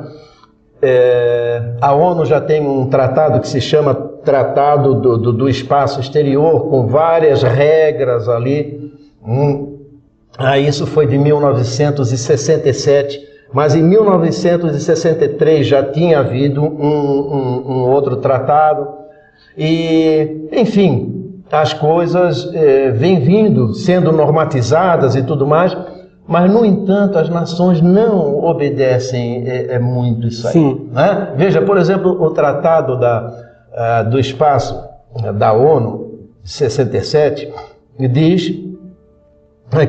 É, 0.81 1.75
a 1.81 1.93
ONU 1.93 2.25
já 2.25 2.41
tem 2.41 2.65
um 2.65 2.89
tratado 2.89 3.39
que 3.39 3.47
se 3.47 3.61
chama 3.61 4.09
Tratado 4.23 4.95
do, 4.95 5.17
do, 5.17 5.33
do 5.33 5.49
Espaço 5.49 5.99
Exterior, 5.99 6.69
com 6.69 6.85
várias 6.85 7.41
regras 7.41 8.29
ali. 8.29 8.93
Hum, 9.25 9.79
ah, 10.37 10.59
isso 10.59 10.85
foi 10.85 11.07
de 11.07 11.17
1967 11.17 13.30
mas 13.53 13.75
em 13.75 13.83
1963 13.83 15.67
já 15.67 15.83
tinha 15.83 16.19
havido 16.19 16.63
um, 16.63 16.67
um, 16.67 17.71
um 17.71 17.89
outro 17.89 18.17
tratado, 18.17 18.87
e, 19.57 20.47
enfim, 20.51 21.43
as 21.51 21.73
coisas 21.73 22.49
eh, 22.53 22.91
vêm 22.91 23.19
vindo, 23.19 23.73
sendo 23.73 24.11
normatizadas 24.11 25.15
e 25.15 25.23
tudo 25.23 25.45
mais, 25.45 25.75
mas, 26.25 26.49
no 26.49 26.65
entanto, 26.65 27.17
as 27.17 27.29
nações 27.29 27.81
não 27.81 28.41
obedecem 28.45 29.43
é, 29.45 29.73
é 29.73 29.79
muito 29.79 30.27
isso 30.27 30.47
aí. 30.47 30.53
Sim. 30.53 30.89
Né? 30.91 31.33
Veja, 31.35 31.61
por 31.61 31.77
exemplo, 31.77 32.09
o 32.23 32.29
Tratado 32.29 32.97
da, 32.97 33.33
uh, 34.05 34.09
do 34.09 34.17
Espaço 34.17 34.81
da 35.37 35.51
ONU, 35.51 36.29
67, 36.43 37.51
diz 38.09 38.53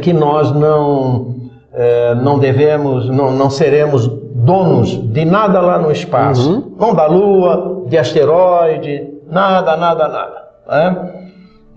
que 0.01 0.13
nós 0.13 0.51
não 0.51 1.52
é, 1.75 2.15
não 2.15 2.39
devemos, 2.39 3.09
não, 3.09 3.31
não 3.31 3.49
seremos 3.49 4.07
donos 4.07 4.91
de 5.13 5.25
nada 5.25 5.61
lá 5.61 5.79
no 5.79 5.91
espaço. 5.91 6.51
Uhum. 6.51 6.77
Não 6.79 6.95
da 6.95 7.07
Lua, 7.07 7.85
de 7.89 7.97
asteroide, 7.97 9.09
nada, 9.31 9.77
nada, 9.77 10.09
nada. 10.09 10.43
Né? 10.69 11.13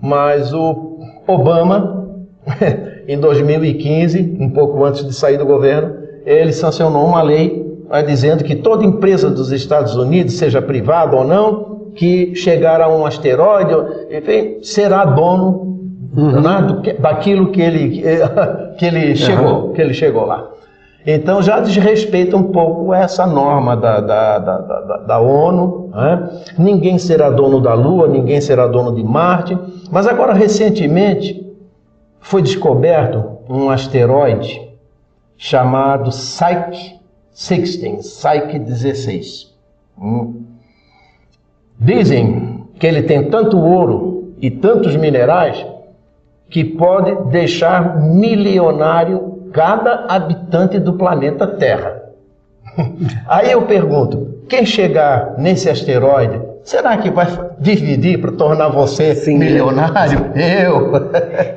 Mas 0.02 0.54
o 0.54 1.00
Obama, 1.28 2.08
em 3.08 3.20
2015, 3.20 4.38
um 4.40 4.50
pouco 4.50 4.84
antes 4.84 5.06
de 5.06 5.14
sair 5.14 5.38
do 5.38 5.46
governo, 5.46 5.96
ele 6.26 6.52
sancionou 6.52 7.06
uma 7.06 7.22
lei 7.22 7.66
né, 7.90 8.04
dizendo 8.04 8.44
que 8.44 8.56
toda 8.56 8.84
empresa 8.84 9.30
dos 9.30 9.52
Estados 9.52 9.96
Unidos, 9.96 10.38
seja 10.38 10.62
privada 10.62 11.16
ou 11.16 11.24
não, 11.24 11.76
que 11.96 12.36
chegar 12.36 12.82
a 12.82 12.90
um 12.90 13.06
asteroide, 13.06 13.74
enfim, 14.12 14.58
será 14.62 15.06
dono 15.06 15.85
uhum. 16.16 16.42
né, 16.42 16.96
daquilo 17.00 17.52
que 17.52 17.62
ele, 17.62 18.04
que 18.78 18.86
ele 18.86 19.16
chegou, 19.16 19.68
uhum. 19.68 19.74
que 19.74 19.82
ele 19.82 19.94
chegou 19.94 20.26
lá. 20.26 20.50
Então 21.08 21.42
já 21.42 21.60
desrespeita 21.60 22.36
um 22.36 22.52
pouco 22.52 22.92
essa 22.92 23.28
norma 23.28 23.78
da, 23.78 24.00
da, 24.00 24.40
da, 24.40 24.58
da, 24.58 24.98
da 24.98 25.20
ONU. 25.20 25.92
Né? 25.94 26.30
Ninguém 26.58 26.98
será 26.98 27.30
dono 27.30 27.62
da 27.62 27.76
Lua, 27.76 28.08
ninguém 28.08 28.42
será 28.42 28.66
dono 28.66 28.96
de 28.96 29.04
Marte. 29.04 29.56
Mas 29.92 30.08
agora, 30.08 30.34
recentemente, 30.34 31.46
foi 32.20 32.42
descoberto 32.42 33.24
um 33.48 33.70
asteroide 33.70 34.68
chamado 35.38 36.10
Psyche 36.10 36.96
16, 37.36 37.98
Psyche 37.98 38.60
16. 38.60 39.54
Hum. 40.02 40.42
Dizem 41.78 42.64
que 42.80 42.88
ele 42.88 43.04
tem 43.04 43.30
tanto 43.30 43.60
ouro 43.60 44.34
e 44.42 44.50
tantos 44.50 44.96
minerais 44.96 45.66
que 46.50 46.64
pode 46.64 47.30
deixar 47.32 48.00
milionário 48.02 49.50
cada 49.52 50.06
habitante 50.08 50.80
do 50.80 50.94
planeta 50.94 51.48
Terra. 51.48 52.04
Aí 53.28 53.52
eu 53.52 53.64
pergunto: 53.64 54.44
quem 54.48 54.66
chegar 54.66 55.36
nesse 55.38 55.70
asteroide 55.70 56.56
Será 56.66 56.98
que 56.98 57.12
vai 57.12 57.28
dividir 57.60 58.20
para 58.20 58.32
tornar 58.32 58.70
você 58.70 59.14
Sim. 59.14 59.38
milionário? 59.38 60.32
Eu? 60.34 60.92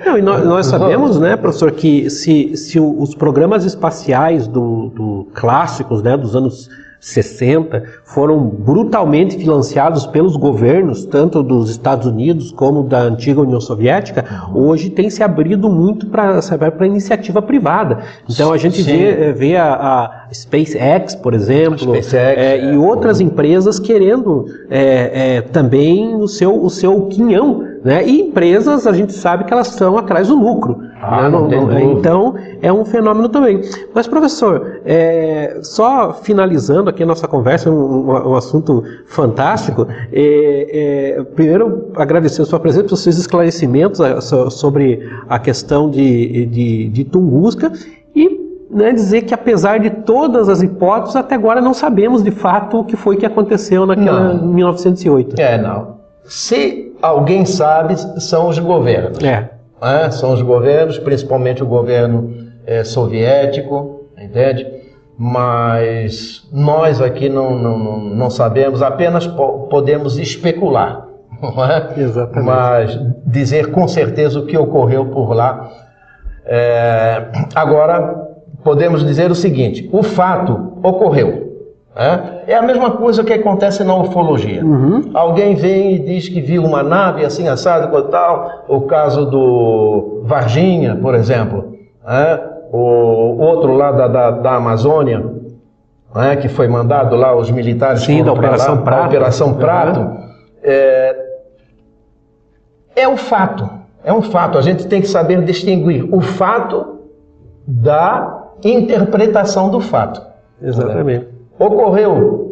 Não, 0.05 0.19
e 0.19 0.23
nós, 0.23 0.45
nós, 0.45 0.67
sabemos, 0.67 1.19
né, 1.19 1.35
professor, 1.35 1.73
que 1.73 2.11
se, 2.11 2.55
se 2.59 2.79
os 2.79 3.15
programas 3.15 3.65
espaciais 3.65 4.47
do, 4.47 4.91
do 4.91 5.29
clássicos, 5.33 6.03
né, 6.03 6.15
dos 6.15 6.37
anos 6.37 6.69
60 7.01 7.83
foram 8.05 8.39
brutalmente 8.41 9.37
financiados 9.37 10.07
pelos 10.07 10.37
governos, 10.37 11.05
tanto 11.05 11.43
dos 11.43 11.71
Estados 11.71 12.07
Unidos 12.07 12.51
como 12.51 12.83
da 12.83 13.03
antiga 13.03 13.41
União 13.41 13.61
Soviética, 13.61 14.25
hoje 14.53 14.91
tem 14.91 15.09
se 15.09 15.23
abrido 15.23 15.69
muito 15.69 16.07
para 16.07 16.41
a 16.41 16.87
iniciativa 16.87 17.41
privada. 17.41 18.01
Então 18.29 18.53
a 18.53 18.57
gente 18.57 18.83
vê, 18.83 19.09
eh, 19.09 19.33
vê 19.33 19.57
a, 19.57 19.75
a, 19.75 20.29
SpaceX, 20.33 21.15
por 21.15 21.35
exemplo, 21.35 21.95
SpaceX, 21.95 22.13
é, 22.15 22.73
e 22.73 22.77
outras 22.77 23.21
empresas 23.21 23.79
querendo 23.79 24.47
é, 24.69 25.37
é, 25.37 25.41
também 25.41 26.15
o 26.17 26.27
seu, 26.27 26.63
o 26.63 26.69
seu 26.69 27.07
quinhão 27.07 27.65
né? 27.89 28.07
E 28.07 28.21
empresas, 28.21 28.87
a 28.87 28.93
gente 28.93 29.15
sabe 29.15 29.45
que 29.45 29.53
elas 29.53 29.69
estão 29.69 29.97
atrás 29.97 30.29
do 30.29 30.37
lucro. 30.37 30.83
Ah, 31.01 31.23
né? 31.23 31.29
não, 31.31 31.49
não, 31.49 31.81
então, 31.93 32.35
é 32.61 32.71
um 32.71 32.85
fenômeno 32.85 33.31
também. 33.31 33.63
Mas, 33.95 34.07
professor, 34.07 34.83
é, 34.85 35.61
só 35.63 36.13
finalizando 36.13 36.91
aqui 36.91 37.03
a 37.03 37.07
nossa 37.07 37.27
conversa, 37.27 37.71
um, 37.71 38.07
um 38.07 38.35
assunto 38.35 38.85
fantástico, 39.07 39.87
é, 40.13 41.17
é, 41.17 41.23
primeiro 41.35 41.91
agradecer 41.97 42.43
a 42.43 42.45
sua 42.45 42.61
presença, 42.61 42.93
os 42.93 43.01
seus 43.01 43.17
esclarecimentos 43.17 43.99
sobre 44.51 45.09
a 45.27 45.39
questão 45.39 45.91
de, 45.91 46.45
de, 46.45 46.89
de 46.91 47.05
Tunguska 47.05 47.73
e 48.15 48.67
né, 48.71 48.93
dizer 48.93 49.23
que 49.23 49.33
apesar 49.33 49.81
de 49.81 49.89
todas 49.89 50.51
as 50.51 50.61
hipóteses, 50.63 51.17
até 51.17 51.37
agora 51.37 51.63
não 51.63 51.73
sabemos 51.73 52.23
de 52.23 52.33
fato 52.33 52.81
o 52.81 52.85
que 52.85 52.97
foi 52.97 53.17
que 53.17 53.25
aconteceu 53.25 53.87
naquela 53.87 54.35
não. 54.35 54.47
1908. 54.47 55.41
É, 55.41 55.57
não. 55.57 55.97
Se 56.25 56.88
alguém 57.03 57.45
sabe, 57.45 57.97
são 58.21 58.49
os 58.49 58.59
governos. 58.59 59.23
É. 59.23 59.51
É, 59.81 60.11
são 60.11 60.33
os 60.33 60.43
governos, 60.43 60.99
principalmente 60.99 61.63
o 61.63 61.67
governo 61.67 62.49
é, 62.67 62.83
soviético, 62.83 64.07
entende? 64.21 64.67
Mas 65.17 66.49
nós 66.53 67.01
aqui 67.01 67.29
não, 67.29 67.59
não, 67.59 67.99
não 67.99 68.31
sabemos, 68.31 68.83
apenas 68.83 69.27
po 69.27 69.67
podemos 69.69 70.19
especular. 70.19 71.07
É? 71.41 72.01
Exatamente. 72.01 72.45
Mas 72.45 73.01
dizer 73.25 73.71
com 73.71 73.87
certeza 73.87 74.41
o 74.41 74.47
que 74.47 74.59
ocorreu 74.59 75.07
por 75.07 75.33
lá. 75.33 75.71
É, 76.45 77.27
agora, 77.55 78.27
podemos 78.65 79.05
dizer 79.05 79.31
o 79.31 79.37
seguinte: 79.37 79.89
o 79.93 80.03
fato 80.03 80.79
ocorreu. 80.83 81.48
É? 81.99 82.55
a 82.55 82.63
mesma 82.63 82.93
coisa 82.93 83.25
que 83.25 83.33
acontece 83.33 83.83
na 83.83 83.97
ufologia. 83.97 84.65
Uhum. 84.65 85.11
Alguém 85.13 85.57
vem 85.57 85.97
e 85.97 85.99
diz 85.99 86.29
que 86.29 86.41
viu 86.41 86.65
uma 86.65 86.81
nave 86.81 87.25
assim 87.25 87.49
assado 87.49 87.89
com 87.89 88.01
tal, 88.03 88.65
o 88.69 88.83
caso 88.83 89.27
do 89.27 90.23
Varginha, 90.23 90.95
por 90.95 91.17
exemplo, 91.17 91.75
é? 92.07 92.41
o 92.73 93.37
outro 93.41 93.73
lá 93.73 93.91
da, 93.91 94.07
da, 94.07 94.31
da 94.31 94.55
Amazônia, 94.55 95.29
é? 96.15 96.37
que 96.37 96.49
foi 96.49 96.69
mandado 96.69 97.17
lá 97.17 97.35
os 97.35 97.51
militares 97.51 98.03
Sim, 98.03 98.23
da 98.23 98.33
Operação 98.33 98.77
lá, 98.77 98.83
Prato. 98.83 99.07
Operação 99.07 99.55
Prato. 99.55 99.99
Uhum. 99.99 100.29
É, 100.63 101.17
é 102.95 103.09
um 103.09 103.17
fato, 103.17 103.69
é 104.05 104.13
um 104.13 104.23
fato. 104.23 104.57
A 104.57 104.63
gente 104.63 104.87
tem 104.87 105.01
que 105.01 105.09
saber 105.09 105.43
distinguir 105.45 106.09
o 106.15 106.21
fato 106.21 107.01
da 107.67 108.51
interpretação 108.63 109.69
do 109.69 109.81
fato. 109.81 110.23
Exatamente. 110.63 111.38
Ocorreu 111.59 112.49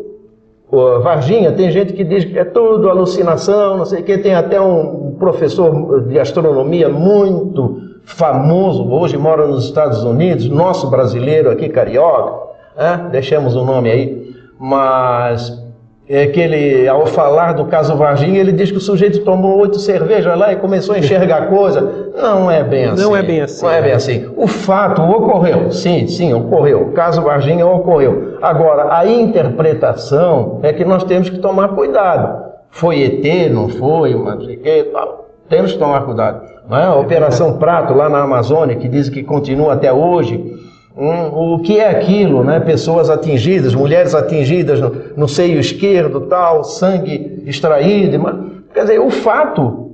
Varginha, 0.70 1.52
tem 1.52 1.70
gente 1.70 1.92
que 1.92 2.02
diz 2.02 2.24
que 2.24 2.38
é 2.38 2.44
tudo 2.44 2.90
alucinação, 2.90 3.76
não 3.76 3.84
sei 3.84 4.00
o 4.00 4.04
que, 4.04 4.18
tem 4.18 4.34
até 4.34 4.60
um 4.60 5.14
professor 5.18 6.02
de 6.08 6.18
astronomia 6.18 6.88
muito 6.88 7.80
famoso, 8.04 8.88
hoje 8.90 9.16
mora 9.16 9.46
nos 9.46 9.64
Estados 9.64 10.02
Unidos, 10.02 10.48
nosso 10.48 10.90
brasileiro 10.90 11.50
aqui, 11.50 11.68
carioca, 11.68 12.52
né? 12.76 13.08
deixamos 13.10 13.54
o 13.54 13.64
nome 13.64 13.90
aí, 13.90 14.34
mas 14.58 15.65
é 16.08 16.26
que 16.26 16.38
ele, 16.38 16.86
ao 16.86 17.04
falar 17.06 17.52
do 17.52 17.64
caso 17.64 17.96
Varginha, 17.96 18.38
ele 18.38 18.52
diz 18.52 18.70
que 18.70 18.76
o 18.76 18.80
sujeito 18.80 19.24
tomou 19.24 19.58
oito 19.58 19.78
cervejas 19.80 20.38
lá 20.38 20.52
e 20.52 20.56
começou 20.56 20.94
a 20.94 20.98
enxergar 20.98 21.48
coisa. 21.50 22.12
Não 22.16 22.48
é 22.48 22.62
bem 22.62 22.84
assim. 22.84 23.02
Não 23.02 23.16
é 23.16 23.22
bem 23.22 23.40
assim. 23.40 23.64
Não 23.64 23.72
é 23.72 23.82
bem 23.82 23.92
assim. 23.92 24.30
O 24.36 24.46
fato 24.46 25.02
ocorreu, 25.02 25.70
sim, 25.72 26.06
sim, 26.06 26.32
ocorreu. 26.32 26.82
O 26.82 26.92
caso 26.92 27.22
Varginha 27.22 27.66
ocorreu. 27.66 28.38
Agora, 28.40 28.96
a 28.96 29.06
interpretação 29.06 30.60
é 30.62 30.72
que 30.72 30.84
nós 30.84 31.02
temos 31.02 31.28
que 31.28 31.38
tomar 31.38 31.68
cuidado. 31.70 32.46
Foi 32.70 33.02
ET, 33.02 33.50
não 33.50 33.68
foi, 33.68 34.14
mas 34.14 34.44
sei 34.44 34.56
que 34.56 34.84
tal. 34.84 35.26
Temos 35.48 35.72
que 35.72 35.78
tomar 35.78 36.04
cuidado. 36.04 36.42
Não 36.68 36.76
é? 36.76 36.84
A 36.84 36.94
Operação 36.94 37.58
Prato 37.58 37.94
lá 37.94 38.08
na 38.08 38.22
Amazônia, 38.22 38.76
que 38.76 38.88
diz 38.88 39.08
que 39.08 39.22
continua 39.22 39.74
até 39.74 39.92
hoje 39.92 40.54
Hum, 40.96 41.54
o 41.54 41.58
que 41.58 41.78
é 41.78 41.90
aquilo, 41.90 42.42
né? 42.42 42.58
Pessoas 42.58 43.10
atingidas, 43.10 43.74
mulheres 43.74 44.14
atingidas 44.14 44.80
no, 44.80 44.92
no 45.14 45.28
seio 45.28 45.60
esquerdo, 45.60 46.22
tal, 46.22 46.64
sangue 46.64 47.42
extraído. 47.44 48.18
Mas, 48.18 48.36
quer 48.72 48.80
dizer, 48.82 49.00
o 49.00 49.10
fato 49.10 49.86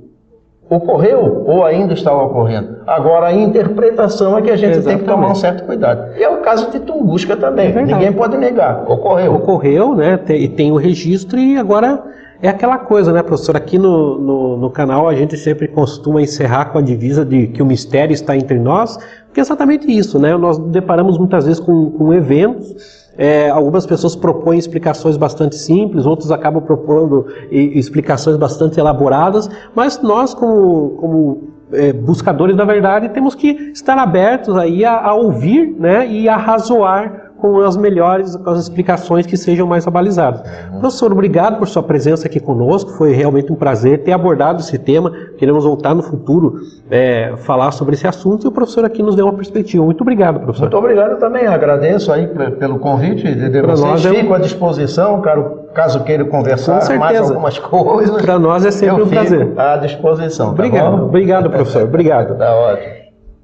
ocorreu 0.69 1.43
ou 1.45 1.65
ainda 1.65 1.93
está 1.93 2.13
ocorrendo. 2.13 2.77
Agora, 2.87 3.27
a 3.27 3.33
interpretação 3.33 4.37
é 4.37 4.41
que 4.41 4.49
a 4.49 4.55
gente 4.55 4.77
Exatamente. 4.77 4.97
tem 4.99 5.05
que 5.05 5.11
tomar 5.11 5.31
um 5.31 5.35
certo 5.35 5.65
cuidado. 5.65 6.17
E 6.17 6.23
é 6.23 6.29
o 6.29 6.37
caso 6.37 6.71
de 6.71 6.79
Tunguska 6.79 7.35
também. 7.35 7.71
É 7.71 7.81
Ninguém 7.83 8.13
pode 8.13 8.37
negar. 8.37 8.89
Ocorreu. 8.89 9.35
Ocorreu, 9.35 9.95
né? 9.95 10.17
E 10.29 10.47
tem 10.47 10.71
o 10.71 10.77
registro 10.77 11.37
e 11.37 11.57
agora 11.57 12.01
é 12.43 12.49
aquela 12.49 12.77
coisa, 12.77 13.13
né, 13.13 13.23
professor? 13.23 13.55
Aqui 13.55 13.77
no, 13.79 14.19
no, 14.19 14.57
no, 14.57 14.69
canal 14.69 15.07
a 15.07 15.15
gente 15.15 15.37
sempre 15.37 15.65
costuma 15.65 16.21
encerrar 16.21 16.65
com 16.65 16.77
a 16.77 16.81
divisa 16.81 17.23
de 17.23 17.47
que 17.47 17.63
o 17.63 17.65
mistério 17.65 18.13
está 18.13 18.35
entre 18.35 18.59
nós, 18.59 18.97
porque 19.27 19.39
é 19.39 19.43
exatamente 19.43 19.89
isso, 19.89 20.19
né? 20.19 20.35
Nós 20.35 20.57
deparamos 20.57 21.17
muitas 21.17 21.45
vezes 21.45 21.61
com, 21.61 21.91
com 21.91 22.13
eventos, 22.13 22.75
é, 23.17 23.49
algumas 23.49 23.85
pessoas 23.85 24.13
propõem 24.13 24.59
explicações 24.59 25.15
bastante 25.15 25.55
simples, 25.55 26.05
outros 26.05 26.31
acabam 26.31 26.61
propondo 26.61 27.27
explicações 27.49 28.35
bastante 28.35 28.77
elaboradas, 28.77 29.49
mas 29.73 30.01
nós, 30.01 30.33
como, 30.33 30.97
como 30.99 31.43
é, 31.71 31.93
buscadores 31.93 32.57
da 32.57 32.65
verdade, 32.65 33.07
temos 33.09 33.35
que 33.35 33.71
estar 33.73 33.97
abertos 33.97 34.57
aí 34.57 34.83
a, 34.83 34.99
a 34.99 35.13
ouvir 35.13 35.73
né, 35.79 36.05
e 36.05 36.27
a 36.27 36.35
razoar 36.35 37.31
com 37.43 37.59
as 37.59 37.75
melhores, 37.75 38.37
com 38.37 38.49
as 38.51 38.59
explicações 38.61 39.25
que 39.25 39.35
sejam 39.35 39.67
mais 39.67 39.85
abalizadas. 39.85 40.39
Uhum. 40.71 40.79
Professor, 40.79 41.11
obrigado 41.11 41.59
por 41.59 41.67
sua 41.67 41.83
presença 41.83 42.25
aqui 42.25 42.39
conosco, 42.39 42.91
foi 42.91 43.11
realmente 43.11 43.51
um 43.51 43.55
prazer 43.55 44.01
ter 44.01 44.13
abordado 44.13 44.61
esse 44.61 44.77
tema, 44.77 45.11
queremos 45.37 45.65
voltar 45.65 45.93
no 45.93 46.01
futuro 46.01 46.61
é, 46.89 47.33
falar 47.39 47.71
sobre 47.71 47.95
esse 47.95 48.07
assunto 48.07 48.45
e 48.45 48.47
o 48.47 48.51
professor 48.51 48.85
aqui 48.85 49.03
nos 49.03 49.13
deu 49.17 49.25
uma 49.25 49.33
perspectiva. 49.33 49.83
Muito 49.83 49.99
obrigado, 49.99 50.39
professor. 50.39 50.61
Muito 50.61 50.77
obrigado 50.77 51.19
também, 51.19 51.45
agradeço 51.45 52.13
aí 52.13 52.27
pelo 52.27 52.79
convite 52.79 53.35
de 53.35 53.61
vocês, 53.61 54.05
é 54.05 54.09
fico 54.21 54.33
à 54.33 54.39
disposição, 54.39 55.19
caro, 55.19 55.63
caso 55.73 56.01
queira 56.05 56.23
conversar 56.23 56.97
mais 56.97 57.19
algumas 57.19 57.59
coisas. 57.59 58.21
Para 58.21 58.39
nós 58.39 58.65
é 58.65 58.71
sempre 58.71 59.03
um 59.03 59.09
prazer. 59.09 59.51
à 59.57 59.75
disposição. 59.75 60.45
Tá 60.45 60.51
obrigado, 60.53 60.95
tá 60.95 61.03
obrigado, 61.03 61.49
professor, 61.49 61.83
obrigado. 61.83 62.37
tá 62.37 62.55
ótimo. 62.55 63.02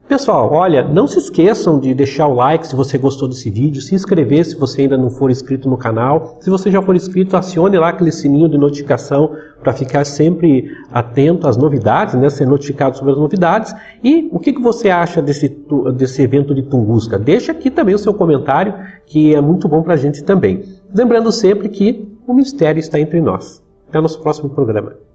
Pessoal, 0.09 0.51
olha, 0.51 0.83
não 0.83 1.05
se 1.05 1.19
esqueçam 1.19 1.79
de 1.79 1.93
deixar 1.93 2.25
o 2.25 2.33
like 2.33 2.65
se 2.65 2.75
você 2.75 2.97
gostou 2.97 3.27
desse 3.27 3.47
vídeo, 3.47 3.79
se 3.79 3.93
inscrever 3.93 4.43
se 4.43 4.55
você 4.55 4.81
ainda 4.81 4.97
não 4.97 5.11
for 5.11 5.29
inscrito 5.29 5.69
no 5.69 5.77
canal. 5.77 6.39
Se 6.41 6.49
você 6.49 6.71
já 6.71 6.81
for 6.81 6.95
inscrito, 6.95 7.37
acione 7.37 7.77
lá 7.77 7.89
aquele 7.89 8.11
sininho 8.11 8.49
de 8.49 8.57
notificação 8.57 9.35
para 9.61 9.71
ficar 9.71 10.03
sempre 10.05 10.71
atento 10.91 11.47
às 11.47 11.57
novidades, 11.57 12.15
né, 12.15 12.27
ser 12.31 12.47
notificado 12.47 12.97
sobre 12.97 13.11
as 13.11 13.19
novidades. 13.19 13.71
E 14.03 14.27
o 14.31 14.39
que, 14.39 14.51
que 14.51 14.59
você 14.59 14.89
acha 14.89 15.21
desse, 15.21 15.47
desse 15.95 16.23
evento 16.23 16.55
de 16.55 16.63
Tunguska? 16.63 17.19
Deixa 17.19 17.51
aqui 17.51 17.69
também 17.69 17.93
o 17.93 17.99
seu 17.99 18.11
comentário, 18.11 18.73
que 19.05 19.35
é 19.35 19.41
muito 19.41 19.67
bom 19.67 19.83
para 19.83 19.93
a 19.93 19.97
gente 19.97 20.23
também. 20.23 20.63
Lembrando 20.91 21.31
sempre 21.31 21.69
que 21.69 22.11
o 22.25 22.33
mistério 22.33 22.79
está 22.79 22.99
entre 22.99 23.21
nós. 23.21 23.63
Até 23.87 23.99
o 23.99 24.01
nosso 24.01 24.19
próximo 24.19 24.49
programa. 24.49 25.08